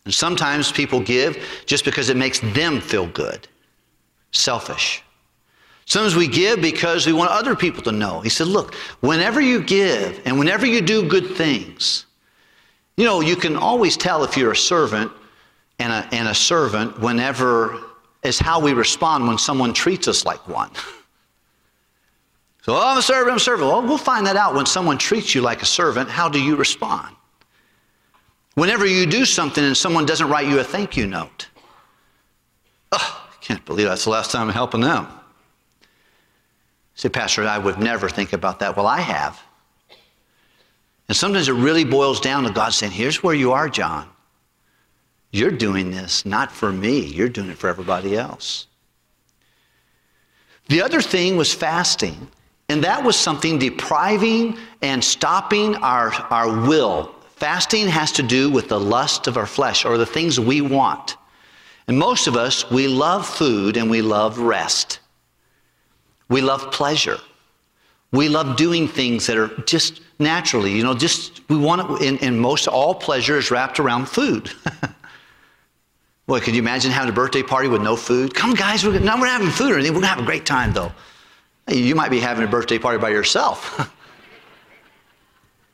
And 0.06 0.12
sometimes 0.12 0.72
people 0.72 1.00
give 1.00 1.64
just 1.68 1.86
because 1.86 2.10
it 2.10 2.18
makes 2.18 2.40
them 2.40 2.82
feel 2.82 3.06
good, 3.06 3.48
selfish. 4.32 5.04
Sometimes 5.86 6.16
we 6.16 6.28
give 6.28 6.60
because 6.60 7.06
we 7.06 7.14
want 7.14 7.30
other 7.30 7.56
people 7.56 7.84
to 7.84 7.92
know. 7.92 8.20
He 8.22 8.30
said, 8.30 8.48
Look, 8.48 8.74
whenever 9.02 9.42
you 9.42 9.62
give 9.62 10.20
and 10.26 10.40
whenever 10.40 10.66
you 10.66 10.82
do 10.82 11.08
good 11.08 11.36
things, 11.36 12.08
you 12.98 13.06
know, 13.06 13.22
you 13.22 13.36
can 13.36 13.56
always 13.56 13.96
tell 13.96 14.24
if 14.24 14.36
you're 14.36 14.54
a 14.54 14.58
servant 14.58 15.12
and 15.78 15.94
a, 15.94 16.16
and 16.16 16.28
a 16.28 16.34
servant 16.34 17.00
whenever 17.00 17.91
is 18.24 18.40
how 18.40 18.60
we 18.60 18.74
respond 18.74 19.28
when 19.28 19.38
someone 19.38 19.74
treats 19.74 20.08
us 20.08 20.26
like 20.26 20.48
one. 20.48 20.72
So, 22.64 22.76
oh, 22.76 22.92
I'm 22.92 22.98
a 23.00 23.02
servant, 23.02 23.32
I'm 23.32 23.38
a 23.38 23.40
servant. 23.40 23.72
Well, 23.72 23.82
we'll 23.82 23.98
find 23.98 24.24
that 24.28 24.36
out 24.36 24.54
when 24.54 24.68
someone 24.68 25.00
treats 25.00 25.34
you 25.34 25.42
like 25.42 25.64
a 25.64 25.66
servant. 25.66 26.08
How 26.08 26.30
do 26.30 26.40
you 26.40 26.56
respond? 26.56 27.16
Whenever 28.54 28.86
you 28.86 29.08
do 29.08 29.26
something 29.26 29.64
and 29.64 29.76
someone 29.76 30.06
doesn't 30.06 30.30
write 30.30 30.48
you 30.48 30.60
a 30.60 30.64
thank 30.64 30.96
you 30.96 31.08
note, 31.08 31.48
oh, 32.92 33.28
I 33.32 33.36
can't 33.44 33.66
believe 33.66 33.88
that's 33.88 34.04
the 34.04 34.12
last 34.12 34.30
time 34.30 34.48
I'm 34.48 34.54
helping 34.54 34.82
them. 34.82 35.08
Say, 36.94 37.10
Pastor, 37.10 37.48
I 37.48 37.58
would 37.58 37.80
never 37.80 38.08
think 38.08 38.34
about 38.34 38.60
that. 38.60 38.78
Well, 38.78 38.86
I 38.86 39.00
have. 39.00 39.42
And 41.08 41.18
sometimes 41.18 41.50
it 41.50 41.54
really 41.54 41.84
boils 41.84 42.20
down 42.20 42.44
to 42.44 42.52
God 42.52 42.74
saying, 42.74 42.92
Here's 42.92 43.24
where 43.24 43.34
you 43.34 43.54
are, 43.54 43.70
John. 43.70 44.08
You're 45.32 45.52
doing 45.52 45.92
this 45.92 46.26
not 46.26 46.52
for 46.52 46.72
me, 46.72 47.00
you're 47.00 47.30
doing 47.30 47.50
it 47.50 47.58
for 47.58 47.70
everybody 47.70 48.18
else. 48.18 48.68
The 50.68 50.82
other 50.82 51.02
thing 51.02 51.38
was 51.38 51.54
fasting. 51.54 52.30
And 52.70 52.86
that 52.86 53.04
was 53.04 53.18
something 53.18 53.60
depriving 53.60 54.58
and 54.82 55.04
stopping 55.04 55.76
our, 55.76 56.14
our 56.30 56.66
will. 56.66 57.14
Fasting 57.36 57.88
has 57.88 58.14
to 58.14 58.24
do 58.24 58.50
with 58.50 58.70
the 58.70 58.80
lust 58.80 59.28
of 59.28 59.36
our 59.36 59.46
flesh 59.46 59.84
or 59.84 59.98
the 59.98 60.06
things 60.06 60.40
we 60.40 60.62
want. 60.62 61.18
And 61.88 62.00
most 62.00 62.28
of 62.28 62.38
us, 62.38 62.72
we 62.72 62.88
love 62.88 63.28
food 63.28 63.76
and 63.76 63.90
we 63.92 64.02
love 64.02 64.40
rest. 64.40 65.00
We 66.30 66.40
love 66.40 66.72
pleasure. 66.72 67.18
We 68.14 68.30
love 68.30 68.56
doing 68.56 68.88
things 68.88 69.28
that 69.28 69.38
are 69.38 69.50
just 69.66 70.00
naturally, 70.20 70.72
you 70.72 70.84
know, 70.84 70.94
just 70.94 71.42
we 71.50 71.58
want 71.58 72.02
it, 72.02 72.08
and, 72.08 72.24
and 72.24 72.40
most 72.40 72.70
all 72.70 72.96
pleasure 72.96 73.38
is 73.38 73.52
wrapped 73.52 73.82
around 73.82 74.08
food. 74.08 74.50
Boy, 76.32 76.40
could 76.40 76.56
you 76.56 76.62
imagine 76.62 76.92
having 76.92 77.10
a 77.10 77.14
birthday 77.14 77.44
party 77.44 77.68
with 77.68 77.82
no 77.82 77.98
food? 77.98 78.34
Come, 78.34 78.54
guys, 78.54 78.86
we're, 78.86 78.98
no, 79.00 79.20
we're 79.20 79.28
having 79.28 79.50
food 79.50 79.70
or 79.70 79.74
anything. 79.74 79.94
We're 79.94 80.00
to 80.00 80.08
have 80.08 80.20
a 80.20 80.24
great 80.24 80.46
time, 80.46 80.72
though. 80.72 80.94
You 81.68 81.94
might 81.94 82.10
be 82.10 82.22
having 82.22 82.46
a 82.46 82.48
birthday 82.48 82.80
party 82.80 83.00
by 83.00 83.10
yourself. 83.10 83.92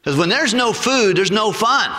Because 0.02 0.18
when 0.18 0.30
there's 0.30 0.54
no 0.54 0.74
food, 0.74 1.18
there's 1.18 1.32
no 1.32 1.52
fun. 1.52 1.92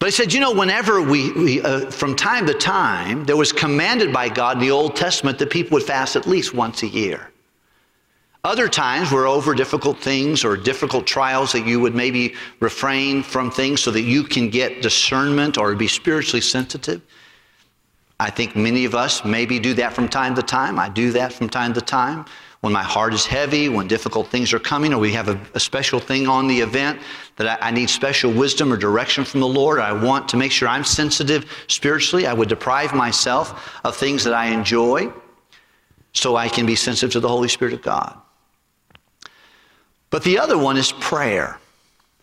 But 0.00 0.06
he 0.06 0.10
said, 0.10 0.32
you 0.32 0.40
know, 0.40 0.52
whenever 0.52 1.00
we, 1.00 1.30
we 1.32 1.60
uh, 1.60 1.90
from 1.90 2.16
time 2.16 2.46
to 2.46 2.54
time, 2.54 3.24
there 3.24 3.36
was 3.36 3.52
commanded 3.52 4.12
by 4.12 4.28
God 4.28 4.56
in 4.56 4.62
the 4.62 4.70
Old 4.70 4.96
Testament 4.96 5.38
that 5.38 5.50
people 5.50 5.76
would 5.76 5.84
fast 5.84 6.16
at 6.16 6.26
least 6.26 6.54
once 6.54 6.82
a 6.82 6.88
year. 6.88 7.30
Other 8.46 8.68
times 8.68 9.10
were 9.10 9.26
over 9.26 9.56
difficult 9.56 9.98
things 9.98 10.44
or 10.44 10.56
difficult 10.56 11.04
trials 11.04 11.50
that 11.50 11.66
you 11.66 11.80
would 11.80 11.96
maybe 11.96 12.36
refrain 12.60 13.24
from 13.24 13.50
things 13.50 13.80
so 13.80 13.90
that 13.90 14.02
you 14.02 14.22
can 14.22 14.50
get 14.50 14.82
discernment 14.82 15.58
or 15.58 15.74
be 15.74 15.88
spiritually 15.88 16.40
sensitive. 16.40 17.02
I 18.20 18.30
think 18.30 18.54
many 18.54 18.84
of 18.84 18.94
us 18.94 19.24
maybe 19.24 19.58
do 19.58 19.74
that 19.74 19.94
from 19.94 20.08
time 20.08 20.36
to 20.36 20.44
time. 20.44 20.78
I 20.78 20.88
do 20.88 21.10
that 21.10 21.32
from 21.32 21.48
time 21.48 21.74
to 21.74 21.80
time. 21.80 22.24
When 22.60 22.72
my 22.72 22.84
heart 22.84 23.14
is 23.14 23.26
heavy, 23.26 23.68
when 23.68 23.88
difficult 23.88 24.28
things 24.28 24.52
are 24.52 24.60
coming, 24.60 24.94
or 24.94 25.00
we 25.00 25.12
have 25.12 25.28
a, 25.28 25.40
a 25.54 25.60
special 25.60 25.98
thing 25.98 26.28
on 26.28 26.46
the 26.46 26.60
event 26.60 27.00
that 27.38 27.60
I, 27.60 27.70
I, 27.70 27.70
need 27.72 27.90
special 27.90 28.32
wisdom 28.32 28.72
or 28.72 28.76
direction 28.76 29.24
from 29.24 29.40
the 29.40 29.48
Lord, 29.48 29.80
I 29.80 29.90
want 29.90 30.28
to 30.28 30.36
make 30.36 30.52
sure 30.52 30.68
I'm 30.68 30.84
sensitive 30.84 31.50
spiritually. 31.66 32.28
I 32.28 32.32
would 32.32 32.48
deprive 32.48 32.94
myself 32.94 33.74
of 33.82 33.96
things 33.96 34.22
that 34.22 34.34
I 34.34 34.46
enjoy 34.46 35.12
so 36.12 36.36
I 36.36 36.48
can 36.48 36.64
be 36.64 36.76
sensitive 36.76 37.10
to 37.14 37.20
the 37.20 37.28
Holy 37.28 37.48
Spirit 37.48 37.74
of 37.74 37.82
God. 37.82 38.22
But 40.16 40.24
the 40.24 40.38
other 40.38 40.56
one 40.56 40.78
is 40.78 40.92
prayer. 40.92 41.58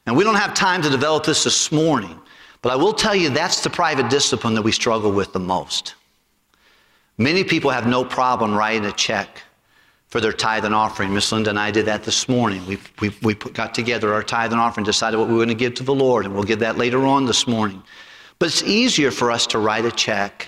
And 0.07 0.17
we 0.17 0.23
don't 0.23 0.33
have 0.33 0.55
time 0.55 0.81
to 0.81 0.89
develop 0.89 1.25
this 1.25 1.43
this 1.43 1.71
morning. 1.71 2.19
But 2.63 2.71
I 2.71 2.75
will 2.75 2.91
tell 2.91 3.13
you 3.13 3.29
that's 3.29 3.61
the 3.61 3.69
private 3.69 4.09
discipline 4.09 4.55
that 4.55 4.63
we 4.63 4.71
struggle 4.71 5.11
with 5.11 5.31
the 5.31 5.39
most. 5.39 5.93
Many 7.19 7.43
people 7.43 7.69
have 7.69 7.85
no 7.85 8.03
problem 8.03 8.55
writing 8.55 8.85
a 8.85 8.91
check 8.93 9.43
for 10.07 10.19
their 10.19 10.33
tithe 10.33 10.65
and 10.65 10.73
offering. 10.73 11.13
Miss 11.13 11.31
Linda 11.31 11.51
and 11.51 11.59
I 11.59 11.69
did 11.69 11.85
that 11.85 12.03
this 12.03 12.27
morning. 12.27 12.65
We, 12.65 12.79
we, 12.99 13.15
we 13.21 13.35
put, 13.35 13.53
got 13.53 13.75
together 13.75 14.11
our 14.11 14.23
tithe 14.23 14.53
and 14.53 14.59
offering, 14.59 14.85
decided 14.85 15.17
what 15.17 15.27
we 15.27 15.35
were 15.35 15.45
going 15.45 15.49
to 15.49 15.53
give 15.53 15.75
to 15.75 15.83
the 15.83 15.93
Lord, 15.93 16.25
and 16.25 16.33
we'll 16.33 16.45
give 16.45 16.61
that 16.61 16.79
later 16.79 17.05
on 17.05 17.27
this 17.27 17.45
morning. 17.45 17.83
But 18.39 18.47
it's 18.47 18.63
easier 18.63 19.11
for 19.11 19.29
us 19.29 19.45
to 19.45 19.59
write 19.59 19.85
a 19.85 19.91
check 19.91 20.47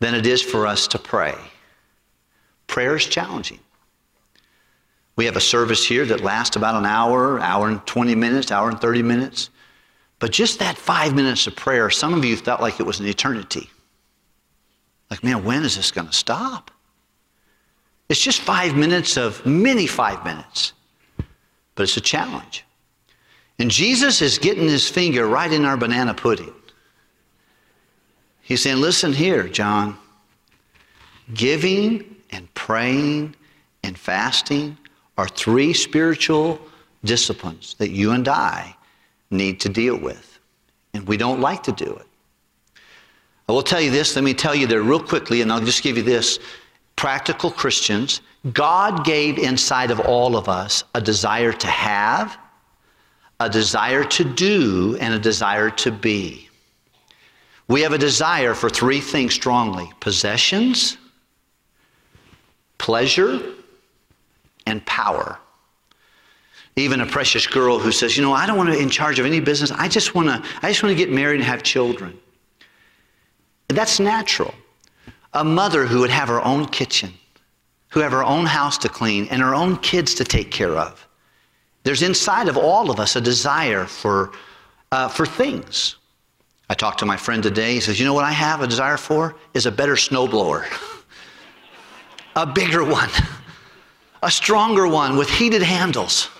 than 0.00 0.16
it 0.16 0.26
is 0.26 0.42
for 0.42 0.66
us 0.66 0.88
to 0.88 0.98
pray. 0.98 1.36
Prayer 2.66 2.96
is 2.96 3.06
challenging. 3.06 3.60
We 5.16 5.26
have 5.26 5.36
a 5.36 5.40
service 5.40 5.86
here 5.86 6.06
that 6.06 6.20
lasts 6.20 6.56
about 6.56 6.74
an 6.74 6.86
hour, 6.86 7.38
hour 7.40 7.68
and 7.68 7.84
20 7.86 8.14
minutes, 8.14 8.50
hour 8.50 8.68
and 8.70 8.80
30 8.80 9.02
minutes. 9.02 9.50
But 10.18 10.30
just 10.30 10.58
that 10.60 10.78
five 10.78 11.14
minutes 11.14 11.46
of 11.46 11.56
prayer, 11.56 11.90
some 11.90 12.14
of 12.14 12.24
you 12.24 12.36
felt 12.36 12.60
like 12.60 12.80
it 12.80 12.86
was 12.86 13.00
an 13.00 13.06
eternity. 13.06 13.68
Like, 15.10 15.22
man, 15.22 15.44
when 15.44 15.64
is 15.64 15.76
this 15.76 15.90
going 15.90 16.06
to 16.06 16.12
stop? 16.12 16.70
It's 18.08 18.20
just 18.20 18.40
five 18.40 18.76
minutes 18.76 19.16
of 19.16 19.44
many 19.44 19.86
five 19.86 20.24
minutes, 20.24 20.72
but 21.74 21.82
it's 21.82 21.96
a 21.96 22.00
challenge. 22.00 22.64
And 23.58 23.70
Jesus 23.70 24.22
is 24.22 24.38
getting 24.38 24.64
his 24.64 24.88
finger 24.88 25.26
right 25.26 25.52
in 25.52 25.64
our 25.64 25.76
banana 25.76 26.14
pudding. 26.14 26.52
He's 28.42 28.62
saying, 28.62 28.78
Listen 28.80 29.12
here, 29.12 29.48
John. 29.48 29.96
Giving 31.32 32.16
and 32.30 32.52
praying 32.54 33.34
and 33.82 33.96
fasting 33.96 34.76
are 35.18 35.28
three 35.28 35.72
spiritual 35.72 36.60
disciplines 37.04 37.74
that 37.74 37.90
you 37.90 38.12
and 38.12 38.28
I 38.28 38.74
need 39.30 39.60
to 39.60 39.68
deal 39.68 39.96
with. 39.96 40.38
And 40.94 41.06
we 41.06 41.16
don't 41.16 41.40
like 41.40 41.62
to 41.64 41.72
do 41.72 41.94
it. 41.94 42.06
I 43.48 43.52
will 43.52 43.62
tell 43.62 43.80
you 43.80 43.90
this, 43.90 44.14
let 44.14 44.24
me 44.24 44.34
tell 44.34 44.54
you 44.54 44.66
there 44.66 44.82
real 44.82 45.02
quickly, 45.02 45.42
and 45.42 45.52
I'll 45.52 45.60
just 45.60 45.82
give 45.82 45.96
you 45.96 46.02
this. 46.02 46.38
Practical 46.96 47.50
Christians, 47.50 48.20
God 48.52 49.04
gave 49.04 49.38
inside 49.38 49.90
of 49.90 50.00
all 50.00 50.36
of 50.36 50.48
us 50.48 50.84
a 50.94 51.00
desire 51.00 51.52
to 51.52 51.66
have, 51.66 52.38
a 53.40 53.48
desire 53.48 54.04
to 54.04 54.24
do, 54.24 54.96
and 55.00 55.14
a 55.14 55.18
desire 55.18 55.70
to 55.70 55.90
be. 55.90 56.48
We 57.68 57.80
have 57.82 57.92
a 57.92 57.98
desire 57.98 58.54
for 58.54 58.68
three 58.68 59.00
things 59.00 59.34
strongly 59.34 59.90
possessions, 60.00 60.98
pleasure, 62.78 63.40
and 64.66 64.84
power. 64.86 65.38
Even 66.76 67.00
a 67.00 67.06
precious 67.06 67.46
girl 67.46 67.78
who 67.78 67.92
says, 67.92 68.16
you 68.16 68.22
know, 68.22 68.32
I 68.32 68.46
don't 68.46 68.56
want 68.56 68.70
to 68.70 68.76
be 68.76 68.82
in 68.82 68.88
charge 68.88 69.18
of 69.18 69.26
any 69.26 69.40
business. 69.40 69.70
I 69.70 69.88
just 69.88 70.14
want 70.14 70.28
to, 70.28 70.48
I 70.62 70.70
just 70.70 70.82
want 70.82 70.96
to 70.96 70.96
get 70.96 71.10
married 71.12 71.36
and 71.36 71.44
have 71.44 71.62
children. 71.62 72.18
That's 73.68 74.00
natural. 74.00 74.54
A 75.34 75.44
mother 75.44 75.86
who 75.86 76.00
would 76.00 76.10
have 76.10 76.28
her 76.28 76.42
own 76.42 76.66
kitchen, 76.66 77.12
who 77.88 78.00
have 78.00 78.12
her 78.12 78.24
own 78.24 78.46
house 78.46 78.78
to 78.78 78.88
clean 78.88 79.28
and 79.30 79.42
her 79.42 79.54
own 79.54 79.76
kids 79.78 80.14
to 80.14 80.24
take 80.24 80.50
care 80.50 80.76
of. 80.76 81.06
There's 81.84 82.02
inside 82.02 82.48
of 82.48 82.56
all 82.56 82.90
of 82.90 83.00
us 83.00 83.16
a 83.16 83.20
desire 83.20 83.84
for, 83.86 84.32
uh, 84.92 85.08
for 85.08 85.26
things. 85.26 85.96
I 86.68 86.74
talked 86.74 87.00
to 87.00 87.06
my 87.06 87.16
friend 87.16 87.42
today. 87.42 87.74
He 87.74 87.80
says, 87.80 87.98
You 87.98 88.06
know 88.06 88.14
what 88.14 88.24
I 88.24 88.32
have 88.32 88.62
a 88.62 88.66
desire 88.66 88.96
for? 88.96 89.36
Is 89.52 89.66
a 89.66 89.72
better 89.72 89.94
snowblower, 89.94 90.64
a 92.36 92.46
bigger 92.46 92.84
one, 92.84 93.10
a 94.22 94.30
stronger 94.30 94.86
one 94.86 95.16
with 95.16 95.28
heated 95.28 95.62
handles. 95.62 96.30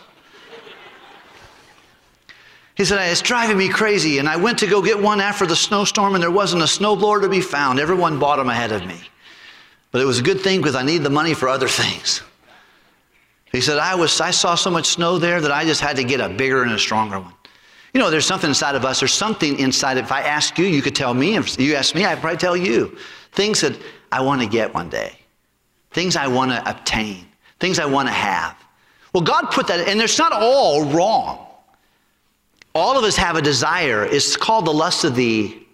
He 2.74 2.84
said, 2.84 3.10
It's 3.10 3.20
driving 3.20 3.58
me 3.58 3.68
crazy. 3.68 4.18
And 4.18 4.28
I 4.28 4.36
went 4.36 4.58
to 4.60 4.66
go 4.66 4.80
get 4.80 5.00
one 5.00 5.20
after 5.20 5.46
the 5.46 5.56
snowstorm, 5.56 6.14
and 6.14 6.22
there 6.22 6.30
wasn't 6.30 6.62
a 6.62 6.66
snowblower 6.66 7.20
to 7.20 7.28
be 7.28 7.40
found. 7.40 7.78
Everyone 7.78 8.18
bought 8.18 8.36
them 8.36 8.48
ahead 8.48 8.72
of 8.72 8.86
me. 8.86 9.00
But 9.90 10.00
it 10.00 10.06
was 10.06 10.20
a 10.20 10.22
good 10.22 10.40
thing 10.40 10.60
because 10.60 10.74
I 10.74 10.82
need 10.82 11.02
the 11.02 11.10
money 11.10 11.34
for 11.34 11.48
other 11.48 11.68
things. 11.68 12.22
He 13.50 13.60
said, 13.60 13.78
I, 13.78 13.94
was, 13.94 14.18
I 14.20 14.30
saw 14.30 14.54
so 14.54 14.70
much 14.70 14.86
snow 14.86 15.18
there 15.18 15.40
that 15.40 15.52
I 15.52 15.64
just 15.64 15.82
had 15.82 15.96
to 15.96 16.04
get 16.04 16.20
a 16.20 16.30
bigger 16.30 16.62
and 16.62 16.72
a 16.72 16.78
stronger 16.78 17.20
one. 17.20 17.34
You 17.92 18.00
know, 18.00 18.08
there's 18.08 18.24
something 18.24 18.48
inside 18.48 18.74
of 18.74 18.86
us. 18.86 19.00
There's 19.00 19.12
something 19.12 19.58
inside. 19.58 19.98
If 19.98 20.10
I 20.10 20.22
ask 20.22 20.56
you, 20.56 20.64
you 20.64 20.80
could 20.80 20.96
tell 20.96 21.12
me. 21.12 21.36
If 21.36 21.60
you 21.60 21.74
ask 21.74 21.94
me, 21.94 22.06
I'd 22.06 22.20
probably 22.20 22.38
tell 22.38 22.56
you. 22.56 22.96
Things 23.32 23.60
that 23.60 23.78
I 24.10 24.22
want 24.22 24.40
to 24.40 24.46
get 24.46 24.72
one 24.72 24.88
day. 24.88 25.18
Things 25.90 26.16
I 26.16 26.26
want 26.26 26.52
to 26.52 26.68
obtain. 26.68 27.26
Things 27.62 27.78
I 27.78 27.86
want 27.86 28.08
to 28.08 28.12
have. 28.12 28.56
Well, 29.12 29.22
God 29.22 29.52
put 29.52 29.68
that, 29.68 29.86
and 29.86 30.02
it's 30.02 30.18
not 30.18 30.32
all 30.32 30.84
wrong. 30.86 31.46
All 32.74 32.98
of 32.98 33.04
us 33.04 33.14
have 33.14 33.36
a 33.36 33.40
desire. 33.40 34.04
It's 34.04 34.36
called 34.36 34.64
the 34.64 34.72
lust 34.72 35.04
of 35.04 35.14
the 35.14 35.64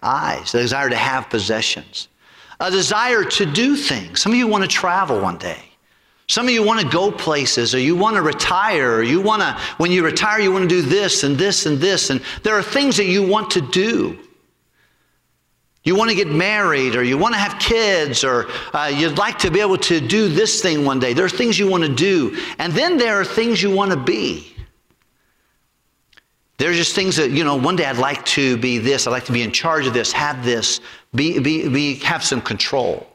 eyes, 0.00 0.52
the 0.52 0.60
desire 0.60 0.88
to 0.88 0.94
have 0.94 1.28
possessions, 1.28 2.06
a 2.60 2.70
desire 2.70 3.24
to 3.24 3.44
do 3.44 3.74
things. 3.74 4.22
Some 4.22 4.30
of 4.30 4.38
you 4.38 4.46
want 4.46 4.62
to 4.62 4.68
travel 4.68 5.20
one 5.20 5.38
day. 5.38 5.60
Some 6.28 6.46
of 6.46 6.52
you 6.52 6.62
want 6.62 6.82
to 6.82 6.88
go 6.88 7.10
places, 7.10 7.74
or 7.74 7.80
you 7.80 7.96
want 7.96 8.14
to 8.14 8.22
retire, 8.22 8.98
or 8.98 9.02
you 9.02 9.20
want 9.20 9.42
to, 9.42 9.60
when 9.78 9.90
you 9.90 10.04
retire, 10.04 10.38
you 10.38 10.52
want 10.52 10.70
to 10.70 10.82
do 10.82 10.82
this 10.82 11.24
and 11.24 11.36
this 11.36 11.66
and 11.66 11.78
this. 11.78 12.10
And 12.10 12.22
there 12.44 12.54
are 12.54 12.62
things 12.62 12.96
that 12.96 13.06
you 13.06 13.26
want 13.26 13.50
to 13.50 13.60
do. 13.60 14.16
You 15.88 15.94
want 15.94 16.10
to 16.10 16.14
get 16.14 16.28
married, 16.28 16.96
or 16.96 17.02
you 17.02 17.16
want 17.16 17.32
to 17.32 17.40
have 17.40 17.58
kids, 17.58 18.22
or 18.22 18.50
uh, 18.74 18.92
you'd 18.94 19.16
like 19.16 19.38
to 19.38 19.50
be 19.50 19.58
able 19.58 19.78
to 19.78 20.02
do 20.02 20.28
this 20.28 20.60
thing 20.60 20.84
one 20.84 21.00
day. 21.00 21.14
There 21.14 21.24
are 21.24 21.30
things 21.30 21.58
you 21.58 21.66
want 21.66 21.82
to 21.82 21.88
do. 21.88 22.38
And 22.58 22.74
then 22.74 22.98
there 22.98 23.18
are 23.18 23.24
things 23.24 23.62
you 23.62 23.70
want 23.70 23.92
to 23.92 23.96
be. 23.96 24.54
There's 26.58 26.76
just 26.76 26.94
things 26.94 27.16
that, 27.16 27.30
you 27.30 27.42
know, 27.42 27.56
one 27.56 27.74
day 27.74 27.86
I'd 27.86 27.96
like 27.96 28.22
to 28.26 28.58
be 28.58 28.76
this, 28.76 29.06
I'd 29.06 29.12
like 29.12 29.24
to 29.24 29.32
be 29.32 29.40
in 29.40 29.50
charge 29.50 29.86
of 29.86 29.94
this, 29.94 30.12
have 30.12 30.44
this, 30.44 30.82
be, 31.14 31.38
be, 31.38 31.66
be, 31.70 31.94
have 32.00 32.22
some 32.22 32.42
control. 32.42 33.06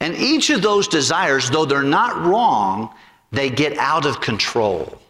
And 0.00 0.16
each 0.16 0.50
of 0.50 0.60
those 0.60 0.88
desires, 0.88 1.50
though 1.50 1.66
they're 1.66 1.84
not 1.84 2.20
wrong, 2.26 2.92
they 3.30 3.48
get 3.48 3.78
out 3.78 4.06
of 4.06 4.20
control. 4.20 5.00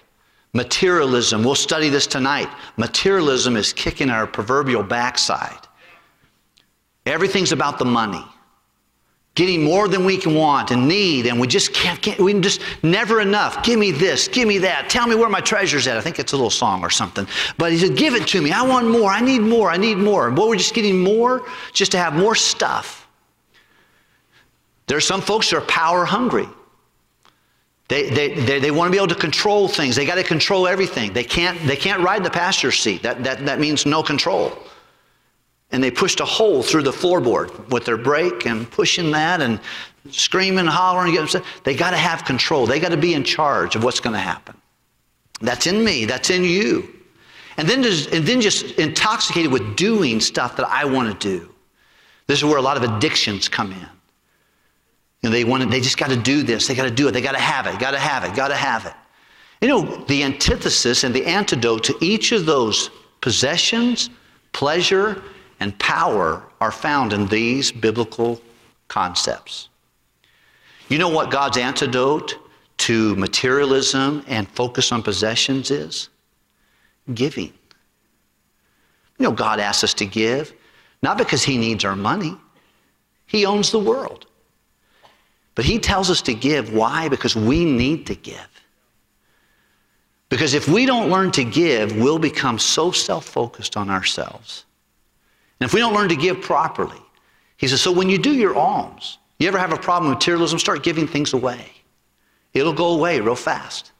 Materialism, 0.53 1.43
we'll 1.43 1.55
study 1.55 1.89
this 1.89 2.07
tonight. 2.07 2.51
Materialism 2.77 3.57
is 3.57 3.73
kicking 3.73 4.11
our 4.11 4.27
proverbial 4.27 4.83
backside. 4.83 5.64
Everything's 7.07 7.53
about 7.53 7.79
the 7.79 7.85
money. 7.85 8.25
Getting 9.35 9.65
more 9.65 9.89
than 9.89 10.05
we 10.05 10.17
can 10.17 10.35
want 10.37 10.71
and 10.71 10.87
need, 10.87 11.27
and 11.27 11.41
we 11.41 11.49
just 11.49 11.75
can't, 11.75 12.01
can't 12.01 12.21
we 12.21 12.39
just 12.41 12.61
never 12.85 13.21
enough. 13.21 13.65
Give 13.65 13.81
me 13.81 13.91
this, 13.91 14.29
give 14.29 14.47
me 14.47 14.59
that. 14.59 14.89
Tell 14.89 15.09
me 15.09 15.17
where 15.17 15.29
my 15.29 15.41
treasure's 15.41 15.89
at. 15.89 15.97
I 15.97 16.01
think 16.01 16.21
it's 16.21 16.33
a 16.33 16.37
little 16.37 16.51
song 16.51 16.83
or 16.83 16.91
something. 16.91 17.27
But 17.59 17.73
he 17.73 17.79
said, 17.79 17.97
Give 17.97 18.15
it 18.15 18.29
to 18.29 18.41
me. 18.41 18.53
I 18.53 18.63
want 18.63 18.89
more. 18.89 19.11
I 19.11 19.21
need 19.21 19.41
more. 19.41 19.71
I 19.71 19.77
need 19.77 19.99
more. 19.99 20.31
Well, 20.31 20.49
we're 20.49 20.57
just 20.57 20.73
getting 20.73 21.03
more 21.03 21.47
just 21.73 21.91
to 21.93 21.99
have 21.99 22.15
more 22.15 22.37
stuff. 22.37 23.09
There 24.87 24.97
are 24.97 25.01
some 25.01 25.21
folks 25.21 25.51
who 25.51 25.57
are 25.57 25.63
power 25.63 26.05
hungry. 26.05 26.49
They, 27.89 28.09
they, 28.09 28.35
they, 28.35 28.61
they, 28.61 28.71
want 28.71 28.89
to 28.89 28.93
be 28.93 28.97
able 28.97 29.15
to 29.15 29.21
control 29.21 29.69
things. 29.69 29.95
They 29.95 30.07
got 30.07 30.15
to 30.15 30.23
control 30.23 30.67
everything. 30.67 31.13
They 31.13 31.25
can't, 31.25 31.59
they 31.67 31.77
can't 31.77 32.03
ride 32.03 32.25
the 32.25 32.31
passenger 32.31 32.73
seat. 32.73 33.03
That, 33.03 33.23
that, 33.25 33.45
that 33.45 33.61
means 33.61 33.85
no 33.85 34.03
control. 34.03 34.59
And 35.75 35.83
they 35.83 35.91
pushed 35.91 36.21
a 36.21 36.25
hole 36.25 36.63
through 36.63 36.85
the 36.85 36.93
floorboard 36.93 37.69
with 37.71 37.85
their 37.85 37.97
brake 37.97 38.47
and 38.47 38.71
pushing 38.71 39.11
that 39.11 39.43
and 39.43 39.59
screaming, 40.09 40.67
hollering. 40.67 41.19
They 41.65 41.75
got 41.75 41.91
to 41.91 41.97
have 41.97 42.25
control. 42.25 42.65
They 42.65 42.79
got 42.79 42.93
to 42.93 42.97
be 42.97 43.13
in 43.13 43.25
charge 43.25 43.75
of 43.75 43.83
what's 43.83 43.99
going 43.99 44.15
to 44.15 44.21
happen. 44.21 44.57
That's 45.41 45.67
in 45.67 45.83
me. 45.83 46.05
That's 46.05 46.31
in 46.31 46.45
you. 46.45 46.89
And 47.57 47.69
then, 47.69 47.85
and 47.85 48.25
then 48.25 48.41
just 48.41 48.79
intoxicated 48.79 49.51
with 49.51 49.75
doing 49.75 50.21
stuff 50.21 50.57
that 50.59 50.69
I 50.69 50.85
want 50.85 51.21
to 51.21 51.29
do. 51.29 51.53
This 52.29 52.39
is 52.39 52.45
where 52.45 52.59
a 52.59 52.63
lot 52.63 52.77
of 52.77 52.85
addictions 52.85 53.49
come 53.49 53.73
in. 53.73 53.89
Know, 55.25 55.31
they 55.31 55.43
want 55.43 55.69
they 55.73 55.81
just 55.81 55.99
got 55.99 56.11
to 56.11 56.17
do 56.17 56.45
this. 56.45 56.69
They 56.69 56.77
got 56.77 56.85
to 56.85 56.91
do 56.93 57.09
it. 57.09 57.11
They 57.11 57.21
got 57.21 57.33
to 57.33 57.41
have 57.41 57.67
it. 57.67 57.81
Got 57.81 57.91
to 57.91 57.99
have 57.99 58.23
it. 58.23 58.37
Got 58.37 58.49
to 58.49 58.55
have 58.55 58.87
it. 58.87 58.95
You 59.61 59.67
know, 59.67 60.05
the 60.05 60.23
antithesis 60.23 61.03
and 61.03 61.13
the 61.13 61.27
antidote 61.27 61.83
to 61.83 61.99
each 62.01 62.31
of 62.31 62.47
those 62.47 62.91
possessions, 63.21 64.09
pleasure, 64.53 65.21
and 65.61 65.79
power 65.79 66.43
are 66.61 66.73
found 66.73 67.13
in 67.13 67.27
these 67.29 67.73
biblical 67.73 68.41
concepts. 68.89 69.69
You 70.89 70.99
know 70.99 71.09
what 71.09 71.31
God's 71.31 71.57
antidote 71.57 72.37
to 72.79 73.17
materialism 73.17 74.25
and 74.27 74.49
focus 74.51 74.93
on 74.93 75.03
possessions 75.03 75.71
is? 75.71 76.09
Giving. 77.13 77.53
You 79.19 79.25
know, 79.27 79.33
God 79.33 79.61
asks 79.61 79.85
us 79.85 79.95
to 79.95 80.07
give, 80.07 80.53
not 81.03 81.19
because 81.19 81.43
He 81.43 81.57
needs 81.57 81.85
our 81.85 81.97
money, 81.97 82.37
He 83.27 83.47
owns 83.47 83.71
the 83.71 83.79
world. 83.79 84.27
But 85.55 85.65
he 85.65 85.79
tells 85.79 86.11
us 86.11 86.21
to 86.23 86.35
give. 86.35 86.73
Why? 86.73 87.09
Because 87.09 87.37
we 87.37 87.65
need 87.65 88.07
to 88.07 88.15
give. 88.15 88.49
Because 90.29 90.55
if 90.55 90.69
we 90.69 90.85
don't 90.85 91.11
learn 91.11 91.31
to 91.33 91.45
give, 91.45 91.97
we'll 91.97 92.19
become 92.19 92.59
so 92.59 92.91
self 92.91 93.25
focused 93.25 93.77
on 93.77 93.89
ourselves. 93.89 94.65
And 95.61 95.69
if 95.69 95.75
we 95.75 95.81
don't 95.81 95.95
learn 95.95 96.09
to 96.09 96.17
give 96.17 96.41
properly, 96.41 97.01
he 97.57 97.69
says, 97.69 97.81
so 97.81 97.93
when 97.93 98.09
you 98.09 98.19
do 98.19 98.33
your 98.35 98.57
alms, 98.57 99.19
you 99.39 99.49
ever 99.49 99.59
have 99.59 99.73
a 99.73 99.77
problem 99.77 100.11
with 100.11 100.17
materialism, 100.19 100.59
start 100.59 100.83
giving 100.83 101.07
things 101.07 101.33
away. 101.33 101.71
It'll 102.53 102.73
go 102.73 102.95
away 102.95 103.21
real 103.21 103.35
fast. 103.35 103.93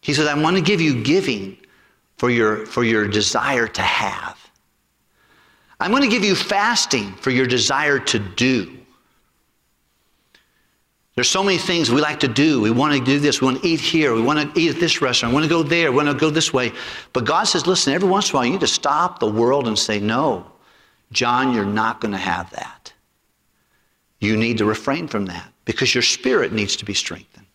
He 0.00 0.14
says, 0.14 0.26
I 0.26 0.40
want 0.40 0.56
to 0.56 0.62
give 0.62 0.80
you 0.80 1.02
giving 1.02 1.56
for 2.16 2.30
your, 2.30 2.66
for 2.66 2.84
your 2.84 3.08
desire 3.08 3.66
to 3.66 3.82
have. 3.82 4.38
I'm 5.80 5.90
going 5.90 6.02
to 6.02 6.08
give 6.08 6.24
you 6.24 6.34
fasting 6.34 7.12
for 7.14 7.30
your 7.30 7.46
desire 7.46 7.98
to 7.98 8.18
do. 8.18 8.77
There's 11.18 11.28
so 11.28 11.42
many 11.42 11.58
things 11.58 11.90
we 11.90 12.00
like 12.00 12.20
to 12.20 12.28
do. 12.28 12.60
We 12.60 12.70
want 12.70 12.94
to 12.94 13.04
do 13.04 13.18
this. 13.18 13.40
We 13.40 13.46
want 13.46 13.60
to 13.60 13.66
eat 13.66 13.80
here. 13.80 14.14
We 14.14 14.22
want 14.22 14.54
to 14.54 14.60
eat 14.60 14.76
at 14.76 14.78
this 14.78 15.02
restaurant. 15.02 15.32
We 15.32 15.40
want 15.40 15.46
to 15.46 15.48
go 15.48 15.64
there. 15.64 15.90
We 15.90 15.96
want 15.96 16.08
to 16.10 16.14
go 16.14 16.30
this 16.30 16.52
way. 16.52 16.70
But 17.12 17.24
God 17.24 17.42
says, 17.42 17.66
listen, 17.66 17.92
every 17.92 18.08
once 18.08 18.30
in 18.30 18.36
a 18.36 18.38
while, 18.38 18.44
you 18.44 18.52
need 18.52 18.60
to 18.60 18.68
stop 18.68 19.18
the 19.18 19.28
world 19.28 19.66
and 19.66 19.76
say, 19.76 19.98
no, 19.98 20.46
John, 21.10 21.52
you're 21.52 21.64
not 21.64 22.00
going 22.00 22.12
to 22.12 22.18
have 22.18 22.52
that. 22.52 22.92
You 24.20 24.36
need 24.36 24.58
to 24.58 24.64
refrain 24.64 25.08
from 25.08 25.26
that 25.26 25.52
because 25.64 25.92
your 25.92 26.02
spirit 26.02 26.52
needs 26.52 26.76
to 26.76 26.84
be 26.84 26.94
strengthened. 26.94 27.46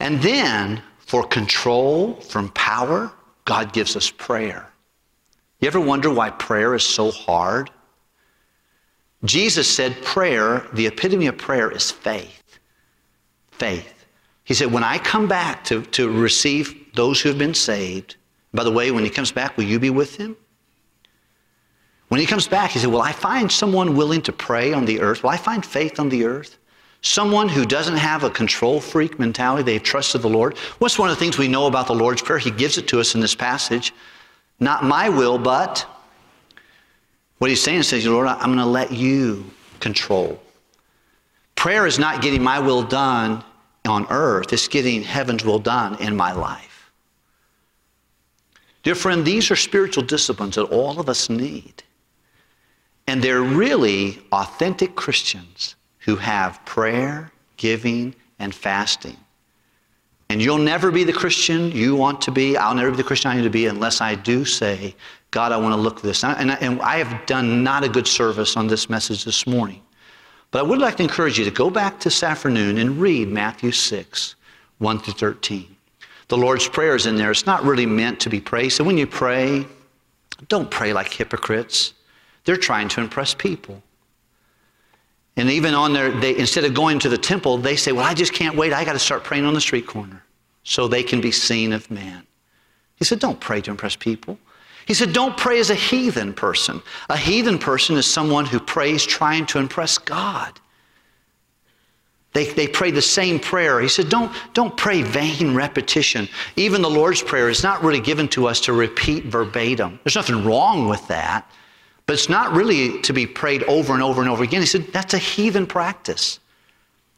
And 0.00 0.20
then, 0.20 0.82
for 0.98 1.26
control 1.26 2.12
from 2.16 2.50
power, 2.50 3.10
God 3.46 3.72
gives 3.72 3.96
us 3.96 4.10
prayer. 4.10 4.68
You 5.60 5.68
ever 5.68 5.80
wonder 5.80 6.10
why 6.10 6.28
prayer 6.28 6.74
is 6.74 6.82
so 6.82 7.10
hard? 7.10 7.70
Jesus 9.24 9.68
said 9.68 10.02
prayer, 10.02 10.66
the 10.72 10.86
epitome 10.86 11.26
of 11.26 11.36
prayer 11.36 11.70
is 11.70 11.90
faith. 11.90 12.58
Faith. 13.50 14.06
He 14.44 14.54
said, 14.54 14.72
when 14.72 14.82
I 14.82 14.98
come 14.98 15.28
back 15.28 15.64
to, 15.64 15.82
to 15.82 16.10
receive 16.10 16.94
those 16.94 17.20
who 17.20 17.28
have 17.28 17.38
been 17.38 17.54
saved, 17.54 18.16
by 18.52 18.64
the 18.64 18.70
way, 18.72 18.90
when 18.90 19.04
he 19.04 19.10
comes 19.10 19.30
back, 19.30 19.56
will 19.56 19.64
you 19.64 19.78
be 19.78 19.90
with 19.90 20.16
him? 20.16 20.36
When 22.08 22.20
he 22.20 22.26
comes 22.26 22.48
back, 22.48 22.72
he 22.72 22.80
said, 22.80 22.90
Will 22.90 23.02
I 23.02 23.12
find 23.12 23.50
someone 23.50 23.94
willing 23.96 24.20
to 24.22 24.32
pray 24.32 24.72
on 24.72 24.84
the 24.84 25.00
earth? 25.00 25.22
Will 25.22 25.30
I 25.30 25.36
find 25.36 25.64
faith 25.64 26.00
on 26.00 26.08
the 26.08 26.24
earth? 26.24 26.58
Someone 27.02 27.48
who 27.48 27.64
doesn't 27.64 27.96
have 27.96 28.24
a 28.24 28.30
control 28.30 28.80
freak 28.80 29.20
mentality, 29.20 29.62
they've 29.62 29.82
trusted 29.82 30.20
the 30.20 30.28
Lord. 30.28 30.58
What's 30.80 30.98
one 30.98 31.08
of 31.08 31.16
the 31.16 31.20
things 31.20 31.38
we 31.38 31.46
know 31.46 31.66
about 31.66 31.86
the 31.86 31.94
Lord's 31.94 32.20
Prayer? 32.20 32.40
He 32.40 32.50
gives 32.50 32.78
it 32.78 32.88
to 32.88 32.98
us 32.98 33.14
in 33.14 33.20
this 33.20 33.36
passage. 33.36 33.94
Not 34.58 34.82
my 34.82 35.08
will, 35.08 35.38
but 35.38 35.86
what 37.40 37.48
he's 37.48 37.62
saying 37.62 37.80
is, 37.80 38.06
Lord, 38.06 38.26
I'm 38.28 38.54
going 38.54 38.58
to 38.58 38.66
let 38.66 38.92
you 38.92 39.46
control. 39.80 40.38
Prayer 41.56 41.86
is 41.86 41.98
not 41.98 42.20
getting 42.20 42.42
my 42.42 42.58
will 42.58 42.82
done 42.82 43.42
on 43.86 44.06
earth, 44.10 44.52
it's 44.52 44.68
getting 44.68 45.02
heaven's 45.02 45.42
will 45.42 45.58
done 45.58 45.96
in 46.02 46.14
my 46.14 46.32
life. 46.32 46.92
Dear 48.82 48.94
friend, 48.94 49.24
these 49.24 49.50
are 49.50 49.56
spiritual 49.56 50.04
disciplines 50.04 50.56
that 50.56 50.64
all 50.64 51.00
of 51.00 51.08
us 51.08 51.30
need. 51.30 51.82
And 53.06 53.22
they're 53.22 53.42
really 53.42 54.20
authentic 54.32 54.94
Christians 54.94 55.76
who 56.00 56.16
have 56.16 56.62
prayer, 56.66 57.32
giving, 57.56 58.14
and 58.38 58.54
fasting. 58.54 59.16
And 60.28 60.42
you'll 60.42 60.58
never 60.58 60.90
be 60.90 61.04
the 61.04 61.12
Christian 61.12 61.72
you 61.72 61.96
want 61.96 62.20
to 62.20 62.30
be. 62.30 62.58
I'll 62.58 62.74
never 62.74 62.90
be 62.90 62.98
the 62.98 63.02
Christian 63.02 63.30
I 63.30 63.36
need 63.36 63.44
to 63.44 63.50
be 63.50 63.66
unless 63.66 64.02
I 64.02 64.14
do 64.14 64.44
say, 64.44 64.94
God, 65.30 65.52
I 65.52 65.56
want 65.56 65.74
to 65.74 65.80
look 65.80 66.02
this. 66.02 66.24
And 66.24 66.50
I, 66.50 66.54
and 66.56 66.80
I 66.82 66.96
have 67.02 67.26
done 67.26 67.62
not 67.62 67.84
a 67.84 67.88
good 67.88 68.06
service 68.06 68.56
on 68.56 68.66
this 68.66 68.90
message 68.90 69.24
this 69.24 69.46
morning. 69.46 69.82
But 70.50 70.60
I 70.60 70.62
would 70.62 70.80
like 70.80 70.96
to 70.96 71.02
encourage 71.02 71.38
you 71.38 71.44
to 71.44 71.50
go 71.50 71.70
back 71.70 72.00
this 72.00 72.22
afternoon 72.22 72.78
and 72.78 73.00
read 73.00 73.28
Matthew 73.28 73.70
6, 73.70 74.34
1 74.78 74.98
through 74.98 75.14
13. 75.14 75.76
The 76.28 76.36
Lord's 76.36 76.68
Prayer 76.68 76.96
is 76.96 77.06
in 77.06 77.16
there. 77.16 77.30
It's 77.30 77.46
not 77.46 77.64
really 77.64 77.86
meant 77.86 78.18
to 78.20 78.30
be 78.30 78.40
prayed. 78.40 78.70
So 78.70 78.82
when 78.82 78.98
you 78.98 79.06
pray, 79.06 79.64
don't 80.48 80.70
pray 80.70 80.92
like 80.92 81.12
hypocrites. 81.12 81.94
They're 82.44 82.56
trying 82.56 82.88
to 82.90 83.00
impress 83.00 83.34
people. 83.34 83.82
And 85.36 85.48
even 85.48 85.74
on 85.74 85.92
their, 85.92 86.10
they, 86.10 86.36
instead 86.36 86.64
of 86.64 86.74
going 86.74 86.98
to 87.00 87.08
the 87.08 87.18
temple, 87.18 87.58
they 87.58 87.76
say, 87.76 87.92
Well, 87.92 88.04
I 88.04 88.14
just 88.14 88.32
can't 88.32 88.56
wait. 88.56 88.72
I 88.72 88.84
got 88.84 88.92
to 88.94 88.98
start 88.98 89.24
praying 89.24 89.44
on 89.44 89.54
the 89.54 89.60
street 89.60 89.86
corner 89.86 90.22
so 90.64 90.88
they 90.88 91.02
can 91.02 91.20
be 91.20 91.30
seen 91.30 91.72
of 91.72 91.90
man. 91.90 92.26
He 92.96 93.04
said, 93.04 93.20
Don't 93.20 93.40
pray 93.40 93.60
to 93.62 93.70
impress 93.70 93.96
people. 93.96 94.38
He 94.86 94.94
said, 94.94 95.12
Don't 95.12 95.36
pray 95.36 95.60
as 95.60 95.70
a 95.70 95.74
heathen 95.74 96.32
person. 96.32 96.82
A 97.08 97.16
heathen 97.16 97.58
person 97.58 97.96
is 97.96 98.06
someone 98.06 98.46
who 98.46 98.60
prays 98.60 99.04
trying 99.04 99.46
to 99.46 99.58
impress 99.58 99.98
God. 99.98 100.60
They, 102.32 102.44
they 102.44 102.68
pray 102.68 102.92
the 102.92 103.02
same 103.02 103.40
prayer. 103.40 103.80
He 103.80 103.88
said, 103.88 104.08
don't, 104.08 104.32
don't 104.54 104.76
pray 104.76 105.02
vain 105.02 105.54
repetition. 105.54 106.28
Even 106.54 106.80
the 106.80 106.90
Lord's 106.90 107.22
Prayer 107.22 107.48
is 107.48 107.64
not 107.64 107.82
really 107.82 108.00
given 108.00 108.28
to 108.28 108.46
us 108.46 108.60
to 108.62 108.72
repeat 108.72 109.24
verbatim. 109.24 109.98
There's 110.04 110.14
nothing 110.14 110.44
wrong 110.44 110.88
with 110.88 111.06
that, 111.08 111.50
but 112.06 112.12
it's 112.12 112.28
not 112.28 112.52
really 112.52 113.00
to 113.02 113.12
be 113.12 113.26
prayed 113.26 113.64
over 113.64 113.94
and 113.94 114.02
over 114.02 114.20
and 114.20 114.30
over 114.30 114.44
again. 114.44 114.60
He 114.60 114.66
said, 114.66 114.92
that's 114.92 115.14
a 115.14 115.18
heathen 115.18 115.66
practice. 115.66 116.38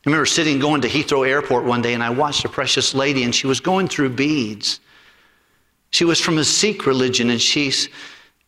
I 0.04 0.10
remember 0.10 0.26
sitting 0.26 0.58
going 0.58 0.80
to 0.80 0.88
Heathrow 0.88 1.28
Airport 1.28 1.64
one 1.64 1.82
day 1.82 1.92
and 1.92 2.02
I 2.02 2.10
watched 2.10 2.44
a 2.46 2.48
precious 2.48 2.94
lady 2.94 3.22
and 3.22 3.34
she 3.34 3.46
was 3.46 3.60
going 3.60 3.88
through 3.88 4.10
beads. 4.10 4.80
She 5.92 6.04
was 6.04 6.18
from 6.18 6.38
a 6.38 6.44
Sikh 6.44 6.86
religion, 6.86 7.30
and 7.30 7.40
she's, 7.40 7.88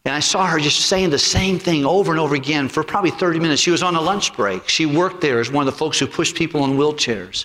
and 0.05 0.15
I 0.15 0.21
saw 0.21 0.47
her 0.47 0.59
just 0.59 0.87
saying 0.87 1.11
the 1.11 1.19
same 1.19 1.59
thing 1.59 1.85
over 1.85 2.11
and 2.11 2.19
over 2.19 2.35
again 2.35 2.69
for 2.69 2.83
probably 2.83 3.11
30 3.11 3.39
minutes. 3.39 3.61
She 3.61 3.71
was 3.71 3.83
on 3.83 3.95
a 3.95 4.01
lunch 4.01 4.35
break. 4.35 4.69
She 4.69 4.87
worked 4.87 5.21
there 5.21 5.41
as 5.41 5.51
one 5.51 5.69
of 5.69 5.73
the 5.73 5.79
folks 5.79 5.99
who 5.99 6.07
pushed 6.07 6.35
people 6.35 6.65
in 6.65 6.73
wheelchairs. 6.73 7.45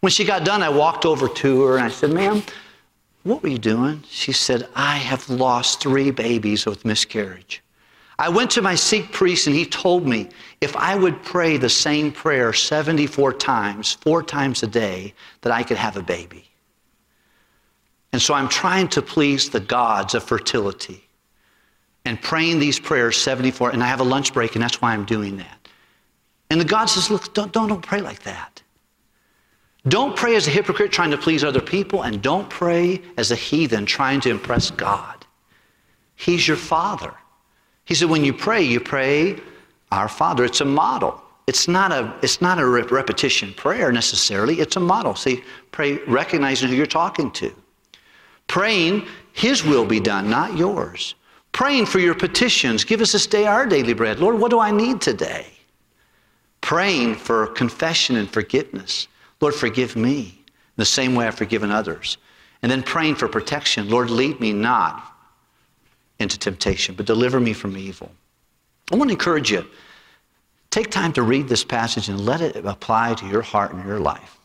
When 0.00 0.10
she 0.10 0.24
got 0.24 0.44
done, 0.44 0.62
I 0.62 0.68
walked 0.68 1.04
over 1.04 1.28
to 1.28 1.62
her 1.62 1.76
and 1.76 1.84
I 1.84 1.88
said, 1.88 2.12
Ma'am, 2.12 2.42
what 3.24 3.42
were 3.42 3.48
you 3.48 3.58
doing? 3.58 4.02
She 4.08 4.32
said, 4.32 4.68
I 4.74 4.96
have 4.96 5.28
lost 5.28 5.80
three 5.80 6.10
babies 6.10 6.64
with 6.64 6.84
miscarriage. 6.84 7.62
I 8.18 8.28
went 8.28 8.50
to 8.52 8.62
my 8.62 8.76
Sikh 8.76 9.10
priest 9.10 9.48
and 9.48 9.56
he 9.56 9.64
told 9.64 10.06
me 10.06 10.28
if 10.60 10.76
I 10.76 10.94
would 10.94 11.22
pray 11.24 11.56
the 11.56 11.68
same 11.68 12.12
prayer 12.12 12.52
74 12.52 13.32
times, 13.34 13.94
four 13.94 14.22
times 14.22 14.62
a 14.62 14.68
day, 14.68 15.14
that 15.40 15.52
I 15.52 15.64
could 15.64 15.76
have 15.76 15.96
a 15.96 16.02
baby. 16.02 16.44
And 18.12 18.20
so 18.20 18.34
I'm 18.34 18.48
trying 18.48 18.88
to 18.88 19.02
please 19.02 19.48
the 19.48 19.60
gods 19.60 20.14
of 20.14 20.22
fertility 20.22 21.02
and 22.04 22.20
praying 22.20 22.58
these 22.58 22.78
prayers 22.78 23.16
74, 23.16 23.70
and 23.70 23.82
I 23.82 23.86
have 23.86 24.00
a 24.00 24.04
lunch 24.04 24.32
break, 24.32 24.54
and 24.54 24.62
that's 24.62 24.82
why 24.82 24.92
I'm 24.92 25.04
doing 25.04 25.36
that. 25.38 25.68
And 26.50 26.60
the 26.60 26.64
God 26.64 26.86
says, 26.86 27.10
Look, 27.10 27.32
don't, 27.32 27.52
don't, 27.52 27.68
don't 27.68 27.80
pray 27.80 28.00
like 28.00 28.22
that. 28.24 28.62
Don't 29.88 30.14
pray 30.16 30.36
as 30.36 30.46
a 30.46 30.50
hypocrite 30.50 30.92
trying 30.92 31.10
to 31.10 31.18
please 31.18 31.42
other 31.42 31.60
people, 31.60 32.02
and 32.02 32.20
don't 32.22 32.48
pray 32.50 33.00
as 33.16 33.30
a 33.30 33.36
heathen 33.36 33.86
trying 33.86 34.20
to 34.20 34.30
impress 34.30 34.70
God. 34.70 35.24
He's 36.14 36.46
your 36.46 36.56
Father. 36.56 37.14
He 37.84 37.94
said, 37.94 38.08
when 38.08 38.24
you 38.24 38.32
pray, 38.32 38.62
you 38.62 38.80
pray, 38.80 39.40
Our 39.90 40.08
Father. 40.08 40.44
It's 40.44 40.60
a 40.60 40.64
model. 40.64 41.20
It's 41.48 41.66
not 41.66 41.90
a, 41.90 42.14
it's 42.22 42.40
not 42.40 42.58
a 42.58 42.66
repetition 42.66 43.52
prayer 43.54 43.90
necessarily. 43.90 44.60
It's 44.60 44.76
a 44.76 44.80
model. 44.80 45.16
See, 45.16 45.42
pray 45.72 45.96
recognizing 46.04 46.68
who 46.68 46.76
you're 46.76 46.86
talking 46.86 47.30
to. 47.32 47.52
Praying, 48.46 49.06
His 49.32 49.64
will 49.64 49.84
be 49.84 50.00
done, 50.00 50.28
not 50.28 50.56
yours. 50.56 51.14
Praying 51.52 51.86
for 51.86 51.98
your 51.98 52.14
petitions. 52.14 52.84
Give 52.84 53.00
us 53.00 53.12
this 53.12 53.26
day 53.26 53.46
our 53.46 53.66
daily 53.66 53.92
bread. 53.92 54.18
Lord, 54.18 54.38
what 54.38 54.50
do 54.50 54.58
I 54.58 54.70
need 54.70 55.00
today? 55.00 55.46
Praying 56.60 57.16
for 57.16 57.48
confession 57.48 58.16
and 58.16 58.30
forgiveness. 58.30 59.08
Lord, 59.40 59.54
forgive 59.54 59.96
me 59.96 60.42
the 60.76 60.84
same 60.84 61.14
way 61.14 61.26
I've 61.26 61.34
forgiven 61.34 61.70
others. 61.70 62.16
And 62.62 62.70
then 62.70 62.82
praying 62.82 63.16
for 63.16 63.28
protection. 63.28 63.90
Lord, 63.90 64.08
lead 64.08 64.40
me 64.40 64.52
not 64.52 65.04
into 66.18 66.38
temptation, 66.38 66.94
but 66.94 67.06
deliver 67.06 67.40
me 67.40 67.52
from 67.52 67.76
evil. 67.76 68.10
I 68.90 68.96
want 68.96 69.08
to 69.08 69.14
encourage 69.14 69.50
you. 69.50 69.66
Take 70.70 70.90
time 70.90 71.12
to 71.14 71.22
read 71.22 71.48
this 71.48 71.64
passage 71.64 72.08
and 72.08 72.24
let 72.24 72.40
it 72.40 72.64
apply 72.64 73.14
to 73.14 73.26
your 73.26 73.42
heart 73.42 73.72
and 73.72 73.84
your 73.84 74.00
life. 74.00 74.38